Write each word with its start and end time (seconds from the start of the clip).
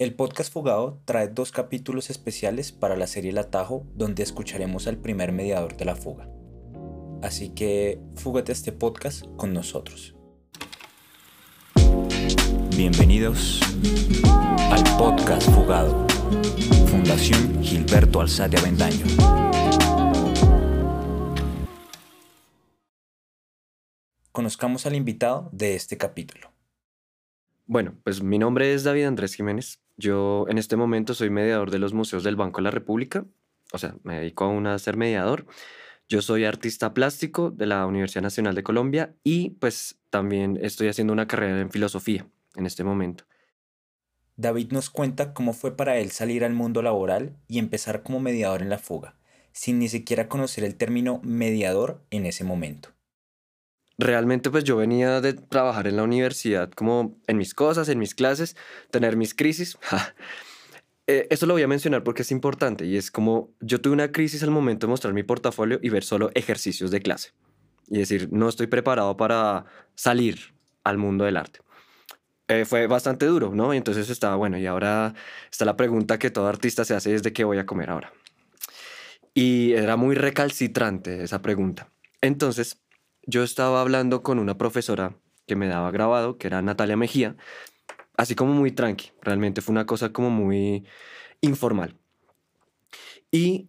El 0.00 0.14
podcast 0.14 0.52
Fugado 0.52 1.02
trae 1.06 1.26
dos 1.26 1.50
capítulos 1.50 2.08
especiales 2.08 2.70
para 2.70 2.94
la 2.94 3.08
serie 3.08 3.32
El 3.32 3.38
Atajo, 3.38 3.84
donde 3.96 4.22
escucharemos 4.22 4.86
al 4.86 4.96
primer 4.98 5.32
mediador 5.32 5.76
de 5.76 5.84
la 5.84 5.96
fuga. 5.96 6.30
Así 7.20 7.48
que 7.48 8.00
fúgate 8.14 8.52
este 8.52 8.70
podcast 8.70 9.26
con 9.36 9.52
nosotros. 9.52 10.14
Bienvenidos 12.76 13.60
al 14.70 14.84
podcast 14.96 15.50
Fugado, 15.50 16.06
Fundación 16.86 17.60
Gilberto 17.60 18.20
Alzate 18.20 18.56
Avendaño. 18.56 19.04
Conozcamos 24.30 24.86
al 24.86 24.94
invitado 24.94 25.48
de 25.50 25.74
este 25.74 25.98
capítulo. 25.98 26.52
Bueno, 27.70 27.94
pues 28.02 28.22
mi 28.22 28.38
nombre 28.38 28.72
es 28.72 28.82
David 28.82 29.04
Andrés 29.04 29.34
Jiménez. 29.34 29.82
Yo 29.98 30.46
en 30.48 30.56
este 30.56 30.76
momento 30.76 31.12
soy 31.12 31.28
mediador 31.28 31.70
de 31.70 31.78
los 31.78 31.92
museos 31.92 32.24
del 32.24 32.34
Banco 32.34 32.60
de 32.60 32.64
la 32.64 32.70
República. 32.70 33.26
O 33.74 33.78
sea, 33.78 33.94
me 34.04 34.20
dedico 34.20 34.44
aún 34.44 34.66
a 34.66 34.78
ser 34.78 34.96
mediador. 34.96 35.44
Yo 36.08 36.22
soy 36.22 36.46
artista 36.46 36.94
plástico 36.94 37.50
de 37.50 37.66
la 37.66 37.84
Universidad 37.84 38.22
Nacional 38.22 38.54
de 38.54 38.62
Colombia 38.62 39.14
y 39.22 39.50
pues 39.50 40.00
también 40.08 40.58
estoy 40.62 40.88
haciendo 40.88 41.12
una 41.12 41.28
carrera 41.28 41.60
en 41.60 41.70
filosofía 41.70 42.26
en 42.56 42.64
este 42.64 42.84
momento. 42.84 43.24
David 44.36 44.72
nos 44.72 44.88
cuenta 44.88 45.34
cómo 45.34 45.52
fue 45.52 45.76
para 45.76 45.98
él 45.98 46.10
salir 46.10 46.46
al 46.46 46.54
mundo 46.54 46.80
laboral 46.80 47.36
y 47.48 47.58
empezar 47.58 48.02
como 48.02 48.18
mediador 48.18 48.62
en 48.62 48.70
la 48.70 48.78
fuga, 48.78 49.18
sin 49.52 49.78
ni 49.78 49.90
siquiera 49.90 50.30
conocer 50.30 50.64
el 50.64 50.76
término 50.76 51.20
mediador 51.22 52.02
en 52.08 52.24
ese 52.24 52.44
momento 52.44 52.97
realmente 53.98 54.50
pues 54.50 54.64
yo 54.64 54.76
venía 54.76 55.20
de 55.20 55.34
trabajar 55.34 55.86
en 55.88 55.96
la 55.96 56.04
universidad 56.04 56.70
como 56.70 57.18
en 57.26 57.36
mis 57.36 57.52
cosas, 57.52 57.88
en 57.88 57.98
mis 57.98 58.14
clases, 58.14 58.56
tener 58.90 59.16
mis 59.16 59.34
crisis. 59.34 59.76
eh, 61.06 61.26
eso 61.30 61.46
lo 61.46 61.54
voy 61.54 61.62
a 61.62 61.68
mencionar 61.68 62.04
porque 62.04 62.22
es 62.22 62.30
importante 62.30 62.86
y 62.86 62.96
es 62.96 63.10
como 63.10 63.50
yo 63.60 63.80
tuve 63.80 63.92
una 63.92 64.12
crisis 64.12 64.42
al 64.42 64.50
momento 64.50 64.86
de 64.86 64.92
mostrar 64.92 65.12
mi 65.12 65.24
portafolio 65.24 65.80
y 65.82 65.90
ver 65.90 66.04
solo 66.04 66.30
ejercicios 66.34 66.90
de 66.90 67.02
clase 67.02 67.32
y 67.88 67.98
decir, 67.98 68.28
no 68.30 68.48
estoy 68.48 68.66
preparado 68.68 69.16
para 69.16 69.64
salir 69.94 70.54
al 70.84 70.98
mundo 70.98 71.24
del 71.24 71.36
arte. 71.36 71.60
Eh, 72.48 72.64
fue 72.64 72.86
bastante 72.86 73.26
duro, 73.26 73.54
¿no? 73.54 73.74
Y 73.74 73.76
entonces 73.76 74.08
estaba, 74.08 74.36
bueno, 74.36 74.56
y 74.58 74.66
ahora 74.66 75.14
está 75.50 75.64
la 75.64 75.76
pregunta 75.76 76.18
que 76.18 76.30
todo 76.30 76.46
artista 76.46 76.84
se 76.84 76.94
hace 76.94 77.14
es 77.14 77.22
de 77.22 77.32
qué 77.32 77.44
voy 77.44 77.58
a 77.58 77.66
comer 77.66 77.90
ahora. 77.90 78.12
Y 79.34 79.72
era 79.72 79.96
muy 79.96 80.14
recalcitrante 80.14 81.22
esa 81.22 81.42
pregunta. 81.42 81.90
Entonces, 82.20 82.80
yo 83.28 83.42
estaba 83.42 83.82
hablando 83.82 84.22
con 84.22 84.38
una 84.38 84.56
profesora 84.56 85.14
que 85.46 85.54
me 85.54 85.68
daba 85.68 85.90
grabado, 85.90 86.38
que 86.38 86.46
era 86.46 86.62
Natalia 86.62 86.96
Mejía, 86.96 87.36
así 88.16 88.34
como 88.34 88.54
muy 88.54 88.72
tranqui, 88.72 89.10
realmente 89.20 89.60
fue 89.60 89.72
una 89.72 89.84
cosa 89.84 90.14
como 90.14 90.30
muy 90.30 90.86
informal. 91.42 91.94
Y 93.30 93.68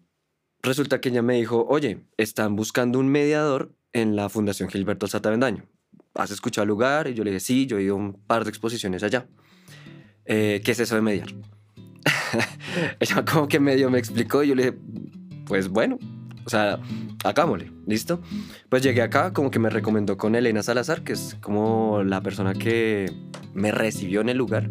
resulta 0.63 1.01
que 1.01 1.09
ella 1.09 1.21
me 1.21 1.35
dijo, 1.35 1.65
oye, 1.67 2.05
están 2.15 2.55
buscando 2.55 2.99
un 2.99 3.09
mediador 3.09 3.75
en 3.91 4.15
la 4.15 4.29
Fundación 4.29 4.69
Gilberto 4.69 5.07
Satavendaño. 5.07 5.65
¿Has 6.13 6.31
escuchado 6.31 6.63
el 6.63 6.69
lugar? 6.69 7.09
Y 7.09 7.13
yo 7.13 7.25
le 7.25 7.31
dije, 7.31 7.41
sí, 7.41 7.65
yo 7.65 7.77
he 7.77 7.83
ido 7.83 7.95
a 7.95 7.97
un 7.97 8.13
par 8.13 8.45
de 8.45 8.51
exposiciones 8.51 9.03
allá. 9.03 9.27
Eh, 10.23 10.61
¿Qué 10.63 10.71
es 10.71 10.79
eso 10.79 10.95
de 10.95 11.01
mediar? 11.01 11.27
ella 13.01 13.25
como 13.25 13.49
que 13.49 13.59
medio 13.59 13.89
me 13.89 13.99
explicó 13.99 14.41
y 14.41 14.47
yo 14.47 14.55
le 14.55 14.71
dije, 14.71 14.77
pues 15.45 15.67
bueno, 15.67 15.99
o 16.49 16.51
sea, 16.51 16.79
hagámosle, 17.23 17.71
¿listo? 17.85 18.21
Pues 18.69 18.81
llegué 18.81 19.03
acá, 19.03 19.33
como 19.33 19.51
que 19.51 19.59
me 19.59 19.69
recomendó 19.69 20.17
con 20.17 20.33
Elena 20.33 20.63
Salazar, 20.63 21.03
que 21.03 21.13
es 21.13 21.37
como 21.41 22.01
la 22.03 22.21
persona 22.21 22.55
que 22.55 23.13
me 23.53 23.71
recibió 23.71 24.21
en 24.21 24.29
el 24.29 24.37
lugar. 24.37 24.67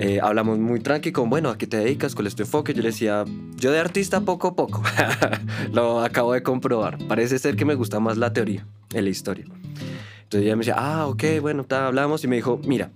Eh, 0.00 0.18
hablamos 0.22 0.58
muy 0.58 0.80
tranqui 0.80 1.12
con, 1.12 1.28
bueno, 1.28 1.50
¿a 1.50 1.58
qué 1.58 1.66
te 1.66 1.76
dedicas? 1.76 2.14
¿Cuál 2.14 2.28
es 2.28 2.36
tu 2.36 2.44
enfoque? 2.44 2.72
Yo 2.72 2.80
le 2.80 2.88
decía, 2.88 3.26
yo 3.56 3.70
de 3.70 3.80
artista 3.80 4.22
poco 4.22 4.48
a 4.48 4.56
poco. 4.56 4.82
Lo 5.74 6.00
acabo 6.00 6.32
de 6.32 6.42
comprobar. 6.42 6.96
Parece 7.06 7.38
ser 7.38 7.54
que 7.54 7.66
me 7.66 7.74
gusta 7.74 8.00
más 8.00 8.16
la 8.16 8.32
teoría 8.32 8.66
en 8.94 9.04
la 9.04 9.10
historia. 9.10 9.44
Entonces 9.44 10.46
ella 10.46 10.56
me 10.56 10.60
decía, 10.60 10.76
ah, 10.78 11.06
ok, 11.06 11.22
bueno, 11.42 11.66
hablamos 11.68 12.24
y 12.24 12.28
me 12.28 12.36
dijo, 12.36 12.58
mira, 12.64 12.92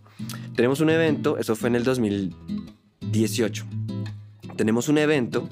tenemos 0.56 0.80
un 0.80 0.88
evento, 0.88 1.36
eso 1.36 1.54
fue 1.56 1.68
en 1.68 1.76
el 1.76 1.84
2018. 1.84 3.66
Tenemos 4.56 4.88
un 4.88 4.96
evento 4.96 5.46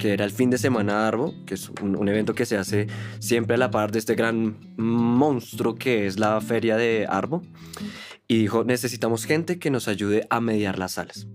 que 0.00 0.14
era 0.14 0.24
el 0.24 0.30
fin 0.32 0.50
de 0.50 0.58
semana 0.58 1.06
Arbo, 1.06 1.34
que 1.46 1.54
es 1.54 1.68
un, 1.68 2.08
evento 2.08 2.34
que 2.34 2.46
se 2.46 2.56
hace 2.56 2.86
siempre 3.20 3.54
a 3.54 3.58
la 3.58 3.70
par 3.70 3.92
de 3.92 3.98
este 3.98 4.14
gran 4.14 4.56
monstruo 4.76 5.74
que 5.76 6.06
es 6.06 6.18
la 6.18 6.40
feria 6.40 6.76
de 6.76 7.06
Arbo. 7.08 7.42
Y 8.26 8.38
dijo, 8.38 8.64
necesitamos 8.64 9.26
gente 9.26 9.58
que 9.58 9.70
nos 9.70 9.88
ayude 9.88 10.26
a 10.30 10.40
mediar 10.40 10.78
las 10.78 10.92
salas. 10.92 11.28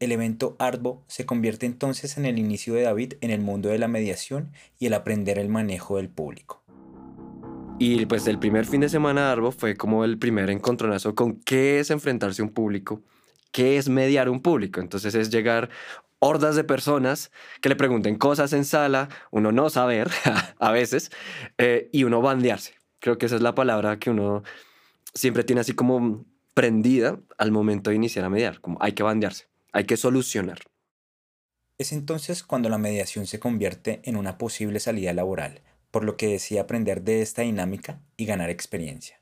El 0.00 0.12
evento 0.12 0.54
Arbo 0.58 1.02
se 1.08 1.24
convierte 1.24 1.64
entonces 1.64 2.18
en 2.18 2.26
el 2.26 2.38
inicio 2.38 2.74
de 2.74 2.82
David 2.82 3.14
en 3.22 3.30
el 3.30 3.40
mundo 3.40 3.70
de 3.70 3.78
la 3.78 3.88
mediación 3.88 4.52
y 4.78 4.86
el 4.86 4.94
aprender 4.94 5.38
el 5.38 5.48
manejo 5.48 5.96
del 5.96 6.10
público. 6.10 6.62
Y 7.78 8.04
pues 8.06 8.26
el 8.26 8.38
primer 8.38 8.66
fin 8.66 8.82
de 8.82 8.88
semana 8.88 9.32
Arbo 9.32 9.50
fue 9.50 9.76
como 9.76 10.04
el 10.04 10.18
primer 10.18 10.50
encontronazo 10.50 11.14
con 11.14 11.40
qué 11.40 11.80
es 11.80 11.90
enfrentarse 11.90 12.42
a 12.42 12.44
un 12.44 12.52
público, 12.52 13.02
qué 13.54 13.78
es 13.78 13.88
mediar 13.88 14.28
un 14.28 14.42
público. 14.42 14.80
Entonces 14.80 15.14
es 15.14 15.30
llegar, 15.30 15.70
hordas 16.24 16.56
de 16.56 16.64
personas 16.64 17.30
que 17.60 17.68
le 17.68 17.76
pregunten 17.76 18.16
cosas 18.16 18.54
en 18.54 18.64
sala, 18.64 19.10
uno 19.30 19.52
no 19.52 19.68
saber 19.68 20.10
a 20.58 20.72
veces, 20.72 21.10
eh, 21.58 21.90
y 21.92 22.04
uno 22.04 22.22
bandearse. 22.22 22.74
Creo 22.98 23.18
que 23.18 23.26
esa 23.26 23.36
es 23.36 23.42
la 23.42 23.54
palabra 23.54 23.98
que 23.98 24.08
uno 24.08 24.42
siempre 25.12 25.44
tiene 25.44 25.60
así 25.60 25.74
como 25.74 26.24
prendida 26.54 27.20
al 27.36 27.52
momento 27.52 27.90
de 27.90 27.96
iniciar 27.96 28.24
a 28.24 28.30
mediar, 28.30 28.62
como 28.62 28.78
hay 28.80 28.92
que 28.92 29.02
bandearse, 29.02 29.48
hay 29.72 29.84
que 29.84 29.98
solucionar. 29.98 30.60
Es 31.76 31.92
entonces 31.92 32.42
cuando 32.42 32.70
la 32.70 32.78
mediación 32.78 33.26
se 33.26 33.38
convierte 33.38 34.00
en 34.04 34.16
una 34.16 34.38
posible 34.38 34.80
salida 34.80 35.12
laboral, 35.12 35.60
por 35.90 36.04
lo 36.04 36.16
que 36.16 36.28
decía 36.28 36.62
aprender 36.62 37.02
de 37.02 37.20
esta 37.20 37.42
dinámica 37.42 38.00
y 38.16 38.24
ganar 38.24 38.48
experiencia. 38.48 39.20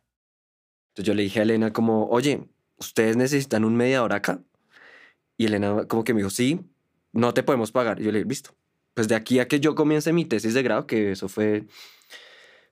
Entonces 0.90 1.08
yo 1.08 1.14
le 1.14 1.24
dije 1.24 1.40
a 1.40 1.42
Elena 1.42 1.72
como, 1.72 2.06
oye, 2.06 2.44
¿ustedes 2.76 3.16
necesitan 3.16 3.64
un 3.64 3.74
mediador 3.74 4.12
acá? 4.12 4.40
Y 5.36 5.46
Elena 5.46 5.86
como 5.88 6.04
que 6.04 6.14
me 6.14 6.20
dijo, 6.20 6.30
sí, 6.30 6.60
no 7.12 7.34
te 7.34 7.43
podemos 7.43 7.73
pagar. 7.73 8.00
Y 8.00 8.05
yo 8.05 8.12
le 8.12 8.19
dije, 8.19 8.28
visto. 8.28 8.55
Pues 8.95 9.09
de 9.09 9.15
aquí 9.15 9.39
a 9.39 9.49
que 9.49 9.61
yo 9.61 9.75
comience 9.75 10.12
mi 10.12 10.25
tesis 10.25 10.55
de 10.55 10.62
grado, 10.62 10.87
que 10.87 11.12
eso 11.12 11.28
fue 11.28 11.67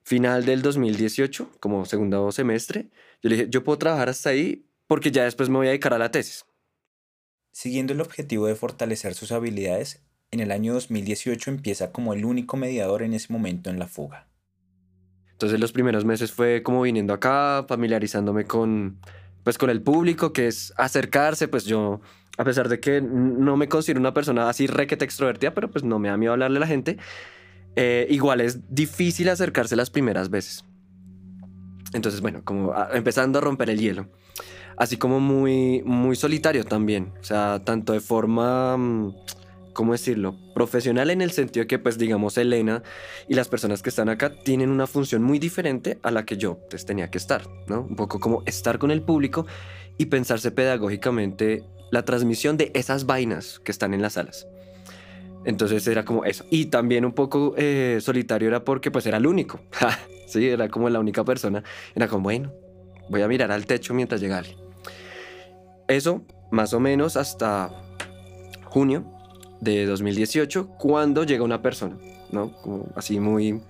final 0.03 0.45
del 0.45 0.61
2018, 0.61 1.49
como 1.59 1.85
segundo 1.85 2.31
semestre, 2.31 2.89
yo 3.23 3.29
le 3.29 3.35
dije, 3.37 3.49
yo 3.49 3.63
puedo 3.63 3.77
trabajar 3.77 4.09
hasta 4.09 4.29
ahí 4.29 4.65
porque 4.87 5.11
ya 5.11 5.23
después 5.23 5.49
me 5.49 5.57
voy 5.57 5.67
a 5.67 5.69
dedicar 5.69 5.93
a 5.93 5.97
la 5.97 6.11
tesis. 6.11 6.45
Siguiendo 7.51 7.93
el 7.93 8.01
objetivo 8.01 8.47
de 8.47 8.55
fortalecer 8.55 9.13
sus 9.13 9.31
habilidades, 9.31 10.01
en 10.31 10.39
el 10.39 10.51
año 10.51 10.73
2018 10.73 11.51
empieza 11.51 11.91
como 11.91 12.13
el 12.13 12.23
único 12.23 12.55
mediador 12.55 13.01
en 13.03 13.13
ese 13.13 13.31
momento 13.33 13.69
en 13.69 13.79
la 13.79 13.87
fuga. 13.87 14.27
Entonces 15.31 15.59
los 15.59 15.71
primeros 15.71 16.05
meses 16.05 16.31
fue 16.31 16.63
como 16.63 16.83
viniendo 16.83 17.13
acá, 17.13 17.65
familiarizándome 17.67 18.45
con, 18.45 18.99
pues, 19.43 19.57
con 19.57 19.69
el 19.69 19.81
público, 19.81 20.33
que 20.33 20.47
es 20.47 20.73
acercarse, 20.77 21.47
pues 21.47 21.65
yo 21.65 21.99
a 22.37 22.43
pesar 22.43 22.69
de 22.69 22.79
que 22.79 23.01
no 23.01 23.57
me 23.57 23.67
considero 23.67 23.99
una 23.99 24.13
persona 24.13 24.49
así 24.49 24.67
requete 24.67 25.05
extrovertida, 25.05 25.53
pero 25.53 25.69
pues 25.69 25.83
no 25.83 25.99
me 25.99 26.07
da 26.07 26.17
miedo 26.17 26.33
hablarle 26.33 26.57
a 26.57 26.61
la 26.61 26.67
gente, 26.67 26.97
eh, 27.75 28.07
igual 28.09 28.41
es 28.41 28.59
difícil 28.73 29.29
acercarse 29.29 29.75
las 29.75 29.89
primeras 29.89 30.29
veces. 30.29 30.65
Entonces, 31.93 32.21
bueno, 32.21 32.41
como 32.43 32.73
empezando 32.93 33.39
a 33.39 33.41
romper 33.41 33.69
el 33.69 33.79
hielo. 33.79 34.07
Así 34.77 34.97
como 34.97 35.19
muy, 35.19 35.83
muy 35.83 36.15
solitario 36.15 36.63
también. 36.63 37.13
O 37.19 37.23
sea, 37.23 37.61
tanto 37.63 37.93
de 37.93 37.99
forma, 37.99 38.77
mm, 38.77 39.15
¿cómo 39.73 39.91
decirlo? 39.91 40.37
Profesional 40.55 41.09
en 41.09 41.21
el 41.21 41.31
sentido 41.31 41.67
que, 41.67 41.79
pues, 41.79 41.97
digamos, 41.97 42.37
Elena 42.37 42.81
y 43.27 43.35
las 43.35 43.49
personas 43.49 43.81
que 43.81 43.89
están 43.89 44.09
acá 44.09 44.33
tienen 44.43 44.69
una 44.69 44.87
función 44.87 45.21
muy 45.21 45.37
diferente 45.37 45.99
a 46.01 46.11
la 46.11 46.25
que 46.25 46.37
yo 46.37 46.59
pues, 46.69 46.85
tenía 46.85 47.11
que 47.11 47.17
estar, 47.17 47.43
¿no? 47.67 47.81
Un 47.81 47.95
poco 47.95 48.19
como 48.19 48.43
estar 48.45 48.79
con 48.79 48.89
el 48.89 49.01
público 49.01 49.45
y 49.97 50.05
pensarse 50.05 50.51
pedagógicamente 50.51 51.63
la 51.91 52.03
transmisión 52.03 52.57
de 52.57 52.71
esas 52.73 53.05
vainas 53.05 53.59
que 53.59 53.71
están 53.71 53.93
en 53.93 54.01
las 54.01 54.13
salas. 54.13 54.47
Entonces 55.45 55.85
era 55.87 56.05
como 56.05 56.25
eso. 56.25 56.45
Y 56.49 56.65
también 56.65 57.05
un 57.05 57.13
poco 57.13 57.53
eh, 57.57 57.99
solitario 58.01 58.47
era 58.47 58.63
porque 58.63 58.91
pues 58.91 59.05
era 59.05 59.17
el 59.17 59.27
único. 59.27 59.59
sí, 60.27 60.47
era 60.47 60.69
como 60.69 60.89
la 60.89 60.99
única 60.99 61.23
persona. 61.23 61.63
Era 61.95 62.07
como, 62.07 62.23
bueno, 62.23 62.51
voy 63.09 63.21
a 63.21 63.27
mirar 63.27 63.51
al 63.51 63.65
techo 63.65 63.93
mientras 63.93 64.21
llega 64.21 64.39
alguien. 64.39 64.57
Eso 65.87 66.23
más 66.51 66.73
o 66.73 66.79
menos 66.79 67.17
hasta 67.17 67.71
junio 68.65 69.05
de 69.61 69.85
2018, 69.85 70.67
cuando 70.77 71.23
llega 71.23 71.43
una 71.43 71.61
persona, 71.61 71.97
¿no? 72.31 72.51
Como 72.61 72.87
así 72.95 73.19
muy... 73.19 73.53
¿Mm? 73.53 73.61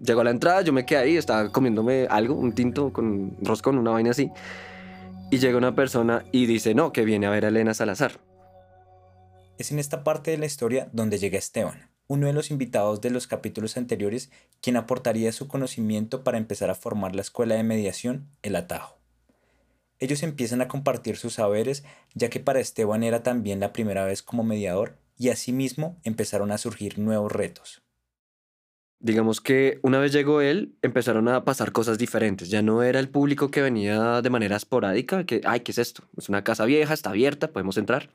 Llegó 0.00 0.20
a 0.20 0.24
la 0.24 0.30
entrada, 0.30 0.62
yo 0.62 0.72
me 0.72 0.84
quedé 0.84 0.98
ahí, 0.98 1.16
estaba 1.16 1.50
comiéndome 1.50 2.06
algo, 2.08 2.34
un 2.34 2.52
tinto 2.52 2.92
con 2.92 3.36
roscón, 3.42 3.78
una 3.78 3.90
vaina 3.90 4.10
así. 4.10 4.30
Y 5.30 5.38
llega 5.38 5.58
una 5.58 5.74
persona 5.74 6.24
y 6.32 6.46
dice, 6.46 6.74
no, 6.74 6.90
que 6.92 7.04
viene 7.04 7.26
a 7.26 7.30
ver 7.30 7.44
a 7.44 7.48
Elena 7.48 7.74
Salazar. 7.74 8.20
Es 9.58 9.70
en 9.72 9.78
esta 9.78 10.02
parte 10.02 10.30
de 10.30 10.38
la 10.38 10.46
historia 10.46 10.88
donde 10.92 11.18
llega 11.18 11.38
Esteban, 11.38 11.90
uno 12.06 12.26
de 12.28 12.32
los 12.32 12.50
invitados 12.50 13.02
de 13.02 13.10
los 13.10 13.26
capítulos 13.26 13.76
anteriores, 13.76 14.30
quien 14.62 14.78
aportaría 14.78 15.30
su 15.32 15.46
conocimiento 15.46 16.24
para 16.24 16.38
empezar 16.38 16.70
a 16.70 16.74
formar 16.74 17.14
la 17.14 17.20
escuela 17.20 17.56
de 17.56 17.62
mediación 17.62 18.30
El 18.42 18.56
Atajo. 18.56 18.98
ellos 19.98 20.22
empiezan 20.22 20.62
a 20.62 20.68
compartir 20.68 21.16
sus 21.16 21.34
saberes, 21.34 21.84
ya 22.14 22.30
que 22.30 22.40
para 22.40 22.60
Esteban 22.60 23.02
era 23.02 23.22
también 23.22 23.60
la 23.60 23.72
primera 23.74 24.04
vez 24.04 24.22
como 24.22 24.44
mediador, 24.44 24.96
y 25.18 25.28
asimismo 25.28 26.00
empezaron 26.04 26.52
a 26.52 26.58
surgir 26.58 26.98
nuevos 26.98 27.32
retos. 27.32 27.82
Digamos 29.00 29.40
que 29.40 29.78
una 29.82 29.98
vez 29.98 30.12
llegó 30.12 30.40
él, 30.40 30.74
empezaron 30.82 31.28
a 31.28 31.44
pasar 31.44 31.70
cosas 31.72 31.98
diferentes. 31.98 32.50
Ya 32.50 32.62
no 32.62 32.82
era 32.82 32.98
el 32.98 33.08
público 33.08 33.50
que 33.50 33.62
venía 33.62 34.22
de 34.22 34.30
manera 34.30 34.56
esporádica, 34.56 35.24
que, 35.24 35.40
ay, 35.44 35.60
¿qué 35.60 35.70
es 35.72 35.78
esto? 35.78 36.02
Es 36.16 36.28
una 36.28 36.42
casa 36.42 36.64
vieja, 36.64 36.94
está 36.94 37.10
abierta, 37.10 37.52
podemos 37.52 37.76
entrar, 37.76 38.10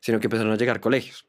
sino 0.00 0.18
que 0.18 0.26
empezaron 0.26 0.52
a 0.52 0.56
llegar 0.56 0.80
colegios. 0.80 1.26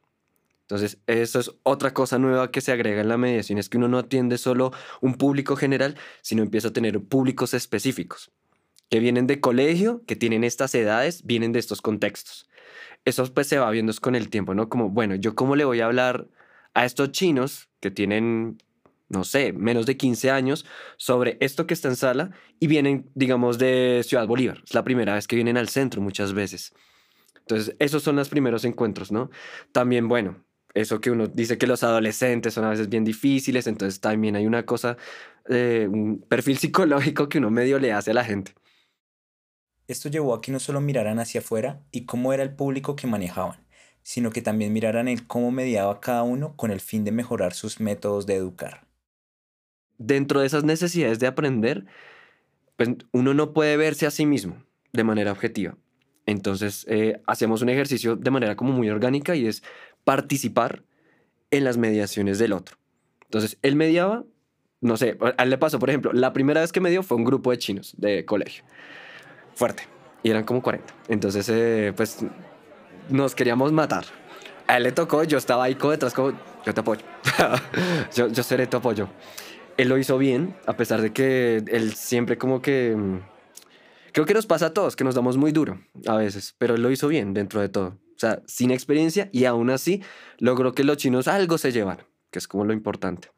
Entonces, 0.62 0.98
eso 1.06 1.40
es 1.40 1.50
otra 1.64 1.92
cosa 1.92 2.18
nueva 2.18 2.50
que 2.52 2.60
se 2.60 2.70
agrega 2.70 3.00
en 3.00 3.08
la 3.08 3.16
mediación, 3.16 3.58
es 3.58 3.68
que 3.68 3.76
uno 3.76 3.88
no 3.88 3.98
atiende 3.98 4.38
solo 4.38 4.72
un 5.00 5.14
público 5.14 5.56
general, 5.56 5.96
sino 6.22 6.42
empieza 6.42 6.68
a 6.68 6.72
tener 6.72 7.00
públicos 7.00 7.54
específicos 7.54 8.30
que 8.88 9.00
vienen 9.00 9.26
de 9.26 9.40
colegio, 9.40 10.02
que 10.06 10.16
tienen 10.16 10.44
estas 10.44 10.74
edades, 10.74 11.24
vienen 11.24 11.52
de 11.52 11.60
estos 11.60 11.80
contextos. 11.80 12.48
Eso 13.04 13.24
pues 13.32 13.46
se 13.46 13.58
va 13.58 13.70
viendo 13.70 13.92
con 14.00 14.14
el 14.14 14.28
tiempo, 14.30 14.54
¿no? 14.54 14.68
Como, 14.68 14.90
bueno, 14.90 15.14
yo 15.14 15.34
cómo 15.34 15.56
le 15.56 15.64
voy 15.64 15.80
a 15.80 15.86
hablar 15.86 16.28
a 16.74 16.84
estos 16.84 17.12
chinos 17.12 17.68
que 17.80 17.90
tienen, 17.90 18.58
no 19.10 19.24
sé, 19.24 19.52
menos 19.52 19.86
de 19.86 19.96
15 19.96 20.30
años 20.30 20.64
sobre 20.96 21.36
esto 21.40 21.66
que 21.66 21.74
está 21.74 21.88
en 21.88 21.96
sala 21.96 22.30
y 22.60 22.68
vienen, 22.68 23.10
digamos, 23.14 23.58
de 23.58 24.02
Ciudad 24.04 24.26
Bolívar. 24.26 24.62
Es 24.64 24.72
la 24.72 24.84
primera 24.84 25.14
vez 25.14 25.26
que 25.26 25.36
vienen 25.36 25.56
al 25.56 25.68
centro 25.68 26.00
muchas 26.00 26.32
veces. 26.32 26.72
Entonces, 27.40 27.74
esos 27.80 28.04
son 28.04 28.16
los 28.16 28.28
primeros 28.28 28.64
encuentros, 28.64 29.10
¿no? 29.10 29.30
También, 29.72 30.06
bueno, 30.06 30.44
eso 30.74 31.00
que 31.00 31.10
uno 31.10 31.26
dice 31.26 31.58
que 31.58 31.66
los 31.66 31.82
adolescentes 31.82 32.54
son 32.54 32.64
a 32.64 32.70
veces 32.70 32.88
bien 32.88 33.04
difíciles, 33.04 33.66
entonces 33.66 34.00
también 34.00 34.36
hay 34.36 34.46
una 34.46 34.64
cosa, 34.64 34.96
eh, 35.48 35.88
un 35.90 36.20
perfil 36.20 36.58
psicológico 36.58 37.28
que 37.28 37.38
uno 37.38 37.50
medio 37.50 37.80
le 37.80 37.92
hace 37.92 38.12
a 38.12 38.14
la 38.14 38.24
gente. 38.24 38.54
Esto 39.88 40.08
llevó 40.08 40.34
a 40.34 40.40
que 40.40 40.52
no 40.52 40.60
solo 40.60 40.80
miraran 40.80 41.18
hacia 41.18 41.40
afuera 41.40 41.82
y 41.90 42.06
cómo 42.06 42.32
era 42.32 42.44
el 42.44 42.54
público 42.54 42.94
que 42.94 43.08
manejaban, 43.08 43.66
sino 44.04 44.30
que 44.30 44.40
también 44.40 44.72
miraran 44.72 45.08
el 45.08 45.26
cómo 45.26 45.50
mediaba 45.50 46.00
cada 46.00 46.22
uno 46.22 46.54
con 46.54 46.70
el 46.70 46.80
fin 46.80 47.04
de 47.04 47.10
mejorar 47.10 47.54
sus 47.54 47.80
métodos 47.80 48.24
de 48.26 48.36
educar. 48.36 48.89
Dentro 50.00 50.40
de 50.40 50.46
esas 50.46 50.64
necesidades 50.64 51.18
de 51.20 51.28
aprender, 51.28 51.84
pues 52.76 52.90
uno 53.12 53.34
no 53.34 53.52
puede 53.52 53.76
verse 53.76 54.06
a 54.06 54.10
sí 54.10 54.26
mismo 54.26 54.56
de 54.92 55.04
manera 55.04 55.30
objetiva. 55.30 55.76
Entonces 56.26 56.86
eh, 56.88 57.20
hacemos 57.26 57.62
un 57.62 57.68
ejercicio 57.68 58.16
de 58.16 58.30
manera 58.30 58.56
como 58.56 58.72
muy 58.72 58.90
orgánica 58.90 59.36
y 59.36 59.46
es 59.46 59.62
participar 60.02 60.82
en 61.50 61.64
las 61.64 61.76
mediaciones 61.76 62.38
del 62.38 62.52
otro. 62.52 62.76
Entonces 63.24 63.58
él 63.62 63.76
mediaba, 63.76 64.24
no 64.80 64.96
sé, 64.96 65.18
a 65.36 65.42
él 65.42 65.50
le 65.50 65.58
pasó, 65.58 65.78
por 65.78 65.90
ejemplo, 65.90 66.12
la 66.12 66.32
primera 66.32 66.62
vez 66.62 66.72
que 66.72 66.80
me 66.80 66.90
dio 66.90 67.02
fue 67.02 67.16
un 67.16 67.24
grupo 67.24 67.50
de 67.50 67.58
chinos 67.58 67.94
de 67.98 68.24
colegio 68.24 68.64
fuerte. 69.60 69.82
Y 70.22 70.30
eran 70.30 70.44
como 70.44 70.62
40. 70.62 70.94
Entonces, 71.08 71.48
eh, 71.50 71.92
pues, 71.94 72.18
nos 73.10 73.34
queríamos 73.34 73.72
matar. 73.72 74.04
A 74.66 74.78
él 74.78 74.84
le 74.84 74.92
tocó, 74.92 75.22
yo 75.24 75.36
estaba 75.36 75.64
ahí 75.64 75.74
como 75.74 75.90
detrás, 75.90 76.14
como, 76.14 76.32
yo 76.64 76.72
te 76.72 76.80
apoyo. 76.80 77.02
yo, 78.14 78.28
yo 78.28 78.42
seré 78.42 78.66
tu 78.66 78.78
apoyo. 78.78 79.08
Él 79.80 79.88
lo 79.88 79.96
hizo 79.96 80.18
bien, 80.18 80.54
a 80.66 80.76
pesar 80.76 81.00
de 81.00 81.14
que 81.14 81.64
él 81.66 81.94
siempre 81.94 82.36
como 82.36 82.60
que... 82.60 82.94
Mm, 82.94 83.20
creo 84.12 84.26
que 84.26 84.34
nos 84.34 84.44
pasa 84.44 84.66
a 84.66 84.74
todos, 84.74 84.94
que 84.94 85.04
nos 85.04 85.14
damos 85.14 85.38
muy 85.38 85.52
duro 85.52 85.80
a 86.06 86.16
veces, 86.16 86.54
pero 86.58 86.74
él 86.74 86.82
lo 86.82 86.90
hizo 86.90 87.08
bien 87.08 87.32
dentro 87.32 87.62
de 87.62 87.70
todo. 87.70 87.98
O 88.14 88.18
sea, 88.18 88.42
sin 88.46 88.72
experiencia 88.72 89.30
y 89.32 89.46
aún 89.46 89.70
así 89.70 90.02
logró 90.36 90.74
que 90.74 90.84
los 90.84 90.98
chinos 90.98 91.28
algo 91.28 91.56
se 91.56 91.72
llevan, 91.72 91.96
que 92.30 92.38
es 92.38 92.46
como 92.46 92.66
lo 92.66 92.74
importante. 92.74 93.30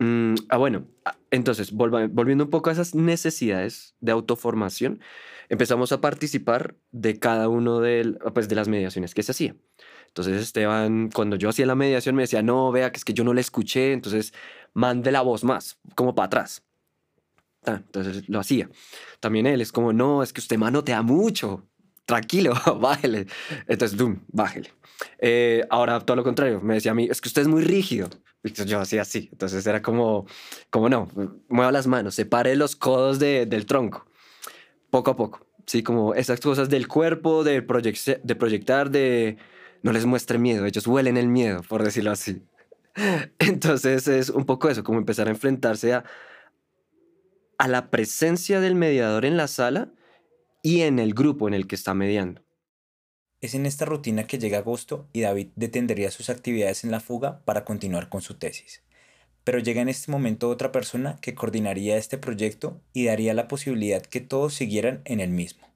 Mm, 0.00 0.34
ah, 0.50 0.58
bueno, 0.58 0.86
ah, 1.06 1.16
entonces, 1.30 1.72
volviendo 1.72 2.44
un 2.44 2.50
poco 2.50 2.68
a 2.68 2.74
esas 2.74 2.94
necesidades 2.94 3.94
de 4.00 4.12
autoformación, 4.12 5.00
empezamos 5.48 5.92
a 5.92 6.02
participar 6.02 6.76
de 6.92 7.18
cada 7.18 7.48
uno 7.48 7.80
de, 7.80 8.18
pues, 8.34 8.50
de 8.50 8.54
las 8.54 8.68
mediaciones 8.68 9.14
que 9.14 9.22
se 9.22 9.32
hacía. 9.32 9.56
Entonces 10.08 10.42
Esteban, 10.42 11.10
cuando 11.14 11.36
yo 11.36 11.48
hacía 11.48 11.66
la 11.66 11.74
mediación, 11.74 12.16
me 12.16 12.22
decía, 12.22 12.42
no, 12.42 12.72
vea, 12.72 12.90
que 12.90 12.98
es 12.98 13.04
que 13.04 13.14
yo 13.14 13.24
no 13.24 13.34
la 13.34 13.40
escuché, 13.40 13.92
entonces 13.92 14.32
mande 14.74 15.12
la 15.12 15.22
voz 15.22 15.44
más, 15.44 15.78
como 15.94 16.14
para 16.14 16.26
atrás. 16.26 16.62
entonces 17.66 18.28
lo 18.28 18.40
hacía. 18.40 18.68
También 19.20 19.46
él 19.46 19.60
es 19.60 19.72
como, 19.72 19.92
no, 19.92 20.22
es 20.22 20.32
que 20.32 20.40
usted 20.40 20.58
manotea 20.58 21.02
mucho, 21.02 21.68
tranquilo, 22.04 22.54
bájele. 22.80 23.26
Entonces, 23.66 23.96
boom, 23.96 24.24
bájele. 24.28 24.72
Eh, 25.18 25.64
ahora 25.70 26.00
todo 26.00 26.16
lo 26.16 26.24
contrario, 26.24 26.60
me 26.60 26.74
decía 26.74 26.92
a 26.92 26.94
mí, 26.94 27.06
es 27.08 27.20
que 27.20 27.28
usted 27.28 27.42
es 27.42 27.48
muy 27.48 27.62
rígido. 27.62 28.08
yo 28.42 28.80
hacía 28.80 29.02
así, 29.02 29.28
entonces 29.30 29.66
era 29.66 29.82
como, 29.82 30.26
como 30.70 30.88
no, 30.88 31.08
mueva 31.48 31.70
las 31.70 31.86
manos, 31.86 32.14
separe 32.14 32.56
los 32.56 32.76
codos 32.76 33.18
del 33.18 33.66
tronco, 33.66 34.06
poco 34.90 35.10
a 35.10 35.16
poco. 35.16 35.46
Sí, 35.66 35.82
como 35.82 36.14
esas 36.14 36.40
cosas 36.40 36.70
del 36.70 36.88
cuerpo, 36.88 37.44
de, 37.44 37.60
de 37.60 38.34
proyectar, 38.36 38.90
de 38.90 39.36
no 39.82 39.92
les 39.92 40.06
muestre 40.06 40.38
miedo, 40.38 40.66
ellos 40.66 40.86
huelen 40.86 41.16
el 41.16 41.28
miedo, 41.28 41.62
por 41.62 41.82
decirlo 41.82 42.10
así. 42.10 42.42
Entonces 43.38 44.08
es 44.08 44.30
un 44.30 44.44
poco 44.44 44.68
eso, 44.68 44.84
como 44.84 44.98
empezar 44.98 45.28
a 45.28 45.30
enfrentarse 45.30 45.94
a, 45.94 46.04
a 47.58 47.68
la 47.68 47.90
presencia 47.90 48.60
del 48.60 48.74
mediador 48.74 49.24
en 49.24 49.36
la 49.36 49.48
sala 49.48 49.92
y 50.62 50.82
en 50.82 50.98
el 50.98 51.14
grupo 51.14 51.48
en 51.48 51.54
el 51.54 51.66
que 51.66 51.74
está 51.74 51.94
mediando. 51.94 52.42
Es 53.40 53.54
en 53.54 53.66
esta 53.66 53.84
rutina 53.84 54.26
que 54.26 54.38
llega 54.38 54.58
agosto 54.58 55.08
y 55.12 55.20
David 55.20 55.48
detendría 55.54 56.10
sus 56.10 56.28
actividades 56.28 56.82
en 56.82 56.90
la 56.90 57.00
fuga 57.00 57.44
para 57.44 57.64
continuar 57.64 58.08
con 58.08 58.20
su 58.20 58.34
tesis. 58.34 58.82
Pero 59.44 59.60
llega 59.60 59.80
en 59.80 59.88
este 59.88 60.10
momento 60.10 60.50
otra 60.50 60.72
persona 60.72 61.16
que 61.22 61.34
coordinaría 61.34 61.96
este 61.96 62.18
proyecto 62.18 62.82
y 62.92 63.06
daría 63.06 63.34
la 63.34 63.46
posibilidad 63.46 64.02
que 64.02 64.20
todos 64.20 64.54
siguieran 64.54 65.02
en 65.04 65.20
el 65.20 65.30
mismo. 65.30 65.68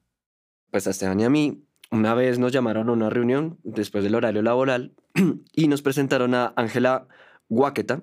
Pues 0.71 0.87
a 0.87 0.89
Esteban 0.89 1.21
y 1.21 1.23
a 1.23 1.29
mí, 1.29 1.63
una 1.93 2.15
vez 2.15 2.39
nos 2.39 2.51
llamaron 2.51 2.89
a 2.89 2.91
una 2.91 3.11
reunión 3.11 3.59
después 3.63 4.03
del 4.03 4.15
horario 4.15 4.41
laboral 4.41 4.93
y 5.53 5.67
nos 5.67 5.83
presentaron 5.83 6.33
a 6.33 6.51
Ángela 6.55 7.07
Guaqueta. 7.49 8.01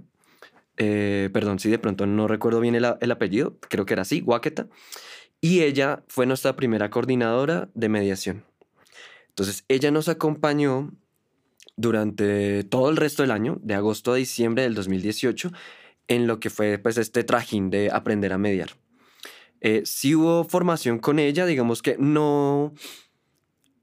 Eh, 0.76 1.28
perdón, 1.32 1.58
si 1.58 1.69
de 1.70 1.78
pronto 1.81 2.06
no 2.06 2.28
recuerdo 2.28 2.60
bien 2.60 2.76
el, 2.76 2.87
el 3.00 3.10
apellido, 3.10 3.58
creo 3.69 3.87
que 3.87 3.94
era 3.94 4.02
así, 4.02 4.20
Guaqueta. 4.20 4.69
Y 5.40 5.62
ella 5.62 6.04
fue 6.06 6.25
nuestra 6.25 6.54
primera 6.54 6.88
coordinadora 6.88 7.69
de 7.75 7.88
mediación. 7.88 8.44
Entonces, 9.31 9.64
ella 9.66 9.90
nos 9.90 10.08
acompañó 10.08 10.93
durante 11.76 12.62
todo 12.62 12.90
el 12.90 12.96
resto 12.96 13.25
del 13.25 13.32
año, 13.32 13.58
de 13.60 13.75
agosto 13.75 14.12
a 14.12 14.16
diciembre 14.16 14.62
del 14.62 14.75
2018, 14.75 15.50
en 16.06 16.28
lo 16.28 16.38
que 16.38 16.50
fue 16.50 16.78
pues 16.78 16.96
este 16.96 17.25
trajín 17.25 17.70
de 17.70 17.90
aprender 17.90 18.32
a 18.32 18.38
mediar. 18.38 18.70
Eh, 19.60 19.82
sí 19.84 20.14
hubo 20.14 20.44
formación 20.44 21.00
con 21.00 21.19
ella, 21.19 21.44
digamos 21.44 21.82
que 21.82 21.96
no, 21.98 22.72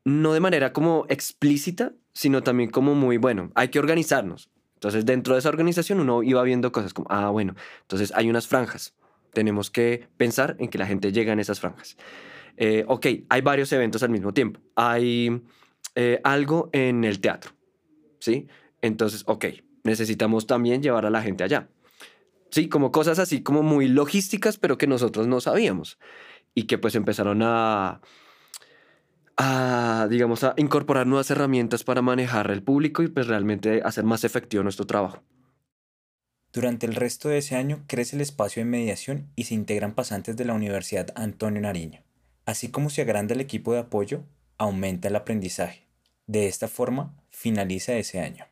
no 0.07 0.31
de 0.31 0.39
manera 0.39 0.71
como 0.71 1.05
explícita, 1.09 1.91
sino 2.13 2.41
también 2.41 2.69
como 2.69 2.95
muy, 2.95 3.17
bueno, 3.17 3.51
hay 3.55 3.67
que 3.67 3.77
organizarnos. 3.77 4.49
Entonces, 4.75 5.05
dentro 5.05 5.33
de 5.33 5.39
esa 5.39 5.49
organización 5.49 5.99
uno 5.99 6.23
iba 6.23 6.41
viendo 6.43 6.71
cosas 6.71 6.93
como, 6.93 7.09
ah, 7.11 7.29
bueno, 7.29 7.55
entonces 7.81 8.13
hay 8.15 8.29
unas 8.29 8.47
franjas. 8.47 8.95
Tenemos 9.33 9.69
que 9.69 10.07
pensar 10.15 10.55
en 10.59 10.69
que 10.69 10.77
la 10.77 10.87
gente 10.87 11.11
llega 11.11 11.33
en 11.33 11.41
esas 11.41 11.59
franjas. 11.59 11.97
Eh, 12.55 12.85
ok, 12.87 13.05
hay 13.27 13.41
varios 13.41 13.69
eventos 13.73 14.01
al 14.01 14.09
mismo 14.09 14.33
tiempo. 14.33 14.61
Hay 14.75 15.41
eh, 15.95 16.21
algo 16.23 16.69
en 16.71 17.03
el 17.03 17.19
teatro, 17.19 17.51
¿sí? 18.19 18.47
Entonces, 18.81 19.23
ok, 19.25 19.45
necesitamos 19.83 20.47
también 20.47 20.81
llevar 20.81 21.05
a 21.05 21.09
la 21.09 21.21
gente 21.21 21.43
allá. 21.43 21.67
Sí, 22.49 22.69
como 22.69 22.93
cosas 22.93 23.19
así 23.19 23.43
como 23.43 23.61
muy 23.61 23.89
logísticas, 23.89 24.57
pero 24.57 24.77
que 24.77 24.87
nosotros 24.87 25.27
no 25.27 25.41
sabíamos. 25.41 25.99
Y 26.55 26.63
que 26.63 26.77
pues 26.77 26.95
empezaron 26.95 27.41
a, 27.43 27.99
a, 29.37 30.07
digamos, 30.09 30.43
a 30.43 30.53
incorporar 30.57 31.05
nuevas 31.05 31.29
herramientas 31.29 31.83
para 31.83 32.01
manejar 32.01 32.49
el 32.51 32.63
público 32.63 33.03
y 33.03 33.07
pues 33.07 33.27
realmente 33.27 33.81
hacer 33.83 34.03
más 34.03 34.23
efectivo 34.23 34.63
nuestro 34.63 34.85
trabajo. 34.85 35.21
Durante 36.51 36.87
el 36.87 36.95
resto 36.95 37.29
de 37.29 37.37
ese 37.37 37.55
año 37.55 37.83
crece 37.87 38.15
el 38.15 38.21
espacio 38.21 38.61
de 38.61 38.69
mediación 38.69 39.29
y 39.35 39.43
se 39.43 39.53
integran 39.53 39.93
pasantes 39.93 40.35
de 40.37 40.45
la 40.45 40.53
Universidad 40.53 41.09
Antonio 41.15 41.61
Nariño. 41.61 42.01
Así 42.45 42.69
como 42.71 42.89
se 42.89 43.01
agranda 43.01 43.35
el 43.35 43.41
equipo 43.41 43.73
de 43.73 43.79
apoyo, 43.79 44.23
aumenta 44.57 45.09
el 45.09 45.15
aprendizaje. 45.15 45.85
De 46.25 46.47
esta 46.47 46.67
forma, 46.67 47.13
finaliza 47.29 47.93
ese 47.93 48.21
año. 48.21 48.45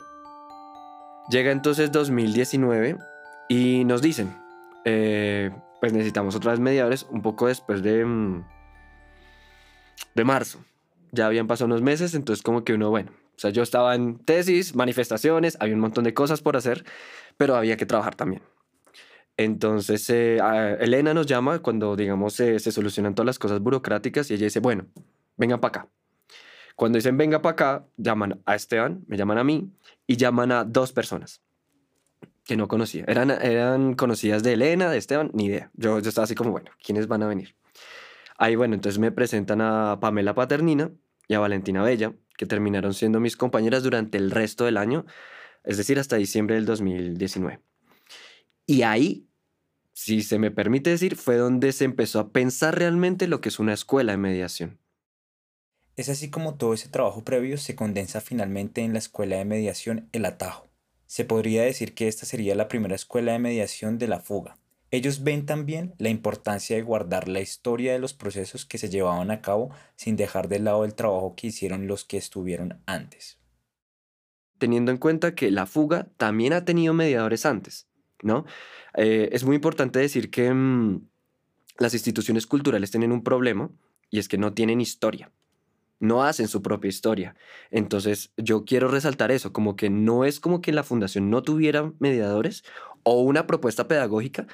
Llega 1.30 1.52
entonces 1.52 1.92
2019 1.92 2.98
y 3.50 3.84
nos 3.86 4.02
dicen, 4.02 4.38
eh, 4.84 5.50
pues 5.82 5.92
necesitamos 5.92 6.36
otra 6.36 6.52
vez 6.52 6.60
mediadores 6.60 7.08
un 7.10 7.22
poco 7.22 7.48
después 7.48 7.82
de, 7.82 8.06
mm, 8.06 8.46
de 10.14 10.24
marzo. 10.24 10.60
Ya 11.16 11.28
habían 11.28 11.48
pasado 11.48 11.68
unos 11.68 11.82
meses, 11.82 12.14
entonces 12.14 12.44
como 12.44 12.64
que 12.64 12.74
uno, 12.74 12.90
bueno, 12.90 13.12
o 13.36 13.40
sea, 13.40 13.50
yo 13.50 13.64
estaba 13.64 13.96
en 13.96 14.20
tesis, 14.20 14.76
manifestaciones, 14.76 15.58
había 15.60 15.76
un 15.76 15.82
montón 15.82 16.04
de 16.04 16.14
cosas 16.14 16.42
por 16.42 16.58
hacer, 16.58 16.84
pero 17.38 17.56
había 17.56 17.78
que 17.78 17.86
trabajar 17.86 18.16
también. 18.16 18.42
Entonces, 19.38 20.10
eh, 20.10 20.40
Elena 20.80 21.14
nos 21.14 21.26
llama 21.26 21.60
cuando, 21.60 21.96
digamos, 21.96 22.34
se 22.34 22.60
solucionan 22.60 23.16
todas 23.16 23.26
las 23.26 23.40
cosas 23.40 23.60
burocráticas 23.60 24.30
y 24.30 24.36
ella 24.36 24.46
dice, 24.46 24.60
bueno, 24.60 24.86
vengan 25.38 25.60
para 25.60 25.70
acá. 25.70 25.90
Cuando 26.76 26.98
dicen 26.98 27.18
venga 27.18 27.42
para 27.42 27.54
acá, 27.54 27.86
llaman 27.98 28.42
a 28.46 28.56
Esteban, 28.56 29.04
me 29.08 29.18
llaman 29.18 29.38
a 29.38 29.44
mí 29.44 29.72
y 30.08 30.18
llaman 30.18 30.52
a 30.52 30.64
dos 30.64 30.92
personas 30.92 31.42
que 32.44 32.58
no 32.58 32.68
conocía. 32.68 33.06
Eran, 33.08 33.32
eran 33.32 33.96
conocidas 33.96 34.44
de 34.44 34.54
Elena, 34.54 34.90
de 34.90 34.98
Esteban, 34.98 35.32
ni 35.34 35.46
idea. 35.46 35.72
Yo, 35.74 36.00
yo 36.00 36.10
estaba 36.10 36.26
así 36.26 36.36
como, 36.36 36.52
bueno, 36.52 36.72
¿quiénes 36.84 37.08
van 37.08 37.24
a 37.24 37.28
venir? 37.28 37.56
Ahí, 38.38 38.56
bueno, 38.56 38.76
entonces 38.76 39.00
me 39.00 39.12
presentan 39.12 39.62
a 39.62 40.00
Pamela 40.00 40.36
Paternina 40.36 40.92
y 41.28 41.34
a 41.34 41.40
Valentina 41.40 41.84
Bella, 41.84 42.14
que 42.38 42.46
terminaron 42.46 42.94
siendo 42.94 43.20
mis 43.20 43.38
compañeras 43.38 43.84
durante 43.84 44.18
el 44.18 44.32
resto 44.32 44.66
del 44.66 44.78
año, 44.78 45.06
es 45.64 45.78
decir, 45.78 46.00
hasta 46.00 46.16
diciembre 46.18 46.56
del 46.56 46.66
2019. 46.66 47.60
Y 48.66 48.82
ahí, 48.82 49.28
si 49.94 50.22
se 50.22 50.40
me 50.40 50.52
permite 50.52 50.90
decir, 50.90 51.16
fue 51.16 51.38
donde 51.38 51.72
se 51.72 51.86
empezó 51.86 52.20
a 52.20 52.32
pensar 52.32 52.78
realmente 52.78 53.28
lo 53.28 53.42
que 53.42 53.50
es 53.50 53.60
una 53.60 53.74
escuela 53.74 54.12
de 54.12 54.18
mediación. 54.18 54.80
Es 55.96 56.10
así 56.10 56.30
como 56.30 56.56
todo 56.56 56.74
ese 56.74 56.90
trabajo 56.90 57.24
previo 57.24 57.58
se 57.58 57.76
condensa 57.76 58.20
finalmente 58.20 58.82
en 58.82 58.94
la 58.94 59.00
escuela 59.00 59.38
de 59.38 59.46
mediación 59.46 60.10
El 60.12 60.26
Atajo. 60.26 60.68
Se 61.06 61.24
podría 61.24 61.64
decir 61.64 61.94
que 61.94 62.08
esta 62.08 62.26
sería 62.26 62.56
la 62.56 62.68
primera 62.68 62.96
escuela 62.96 63.32
de 63.32 63.40
mediación 63.40 63.98
de 63.98 64.08
la 64.08 64.20
fuga. 64.20 64.58
Ellos 64.96 65.24
ven 65.24 65.46
también 65.46 65.94
la 65.98 66.08
importancia 66.08 66.78
de 66.78 66.82
guardar 66.82 67.28
la 67.28 67.42
historia 67.42 67.92
de 67.92 68.00
los 68.00 68.14
procesos 68.14 68.66
que 68.66 68.78
se 68.78 68.90
llevaban 68.90 69.30
a 69.30 69.42
cabo 69.42 69.72
sin 69.98 70.16
dejar 70.16 70.48
de 70.48 70.60
lado 70.60 70.86
el 70.86 70.96
trabajo 70.96 71.36
que 71.36 71.48
hicieron 71.48 71.86
los 71.86 72.06
que 72.06 72.16
estuvieron 72.16 72.82
antes. 72.86 73.38
Teniendo 74.58 74.92
en 74.92 74.98
cuenta 74.98 75.36
que 75.36 75.52
la 75.52 75.66
fuga 75.66 76.08
también 76.16 76.54
ha 76.54 76.64
tenido 76.64 76.94
mediadores 76.94 77.46
antes, 77.46 77.90
¿no? 78.22 78.46
Eh, 78.96 79.28
es 79.34 79.44
muy 79.44 79.58
importante 79.58 80.00
decir 80.00 80.32
que 80.32 80.54
mm, 80.54 81.06
las 81.78 81.94
instituciones 81.94 82.48
culturales 82.48 82.90
tienen 82.90 83.12
un 83.12 83.22
problema 83.22 83.70
y 84.10 84.20
es 84.20 84.30
que 84.30 84.38
no 84.38 84.54
tienen 84.54 84.80
historia 84.80 85.30
no 85.98 86.24
hacen 86.24 86.50
su 86.50 86.62
propia 86.62 86.90
historia. 86.90 87.36
Entonces 87.72 88.34
yo 88.38 88.66
quiero 88.66 88.90
resaltar 88.90 89.32
eso, 89.32 89.54
como 89.54 89.78
que 89.78 89.90
no 89.90 90.26
es 90.26 90.42
como 90.42 90.62
que 90.62 90.74
la 90.74 90.84
fundación 90.84 91.30
no 91.30 91.42
tuviera 91.42 91.94
mediadores 92.00 92.64
o 93.04 93.22
una 93.22 93.48
propuesta 93.48 93.88
pedagógica 93.88 94.46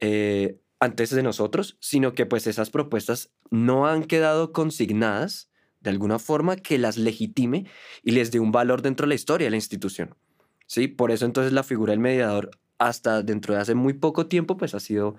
eh, 0.00 0.60
antes 0.78 1.10
de 1.10 1.22
nosotros, 1.22 1.76
sino 1.80 2.14
que 2.14 2.26
pues 2.26 2.46
esas 2.46 2.70
propuestas 2.70 3.32
no 3.50 3.86
han 3.86 4.04
quedado 4.04 4.52
consignadas 4.52 5.50
de 5.80 5.90
alguna 5.90 6.18
forma 6.18 6.56
que 6.56 6.78
las 6.78 6.96
legitime 6.96 7.66
y 8.02 8.12
les 8.12 8.30
dé 8.30 8.40
un 8.40 8.52
valor 8.52 8.82
dentro 8.82 9.04
de 9.04 9.10
la 9.10 9.14
historia 9.14 9.46
de 9.46 9.50
la 9.50 9.56
institución. 9.56 10.14
¿Sí? 10.66 10.88
Por 10.88 11.10
eso 11.10 11.26
entonces 11.26 11.52
la 11.52 11.64
figura 11.64 11.92
del 11.92 12.00
mediador 12.00 12.50
hasta 12.78 13.22
dentro 13.22 13.54
de 13.54 13.60
hace 13.60 13.74
muy 13.74 13.94
poco 13.94 14.26
tiempo 14.26 14.56
pues 14.56 14.74
ha 14.74 14.80
sido 14.80 15.16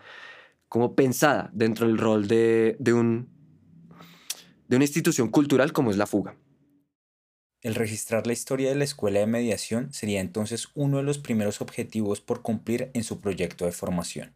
como 0.68 0.96
pensada 0.96 1.50
dentro 1.54 1.88
del 1.88 1.98
rol 1.98 2.28
de, 2.28 2.76
de 2.80 2.94
un 2.94 3.30
de 4.68 4.78
una 4.78 4.86
institución 4.86 5.28
cultural 5.28 5.74
como 5.74 5.92
es 5.92 5.98
la 5.98 6.08
fuga. 6.08 6.38
El 7.62 7.76
registrar 7.76 8.26
la 8.26 8.34
historia 8.34 8.70
de 8.70 8.76
la 8.76 8.86
escuela 8.86 9.20
de 9.20 9.28
mediación 9.28 9.92
sería 9.92 10.22
entonces 10.22 10.70
uno 10.74 10.98
de 10.98 11.04
los 11.04 11.18
primeros 11.18 11.60
objetivos 11.60 12.22
por 12.22 12.42
cumplir 12.42 12.90
en 12.94 13.04
su 13.04 13.20
proyecto 13.20 13.66
de 13.66 13.74
formación. 13.74 14.34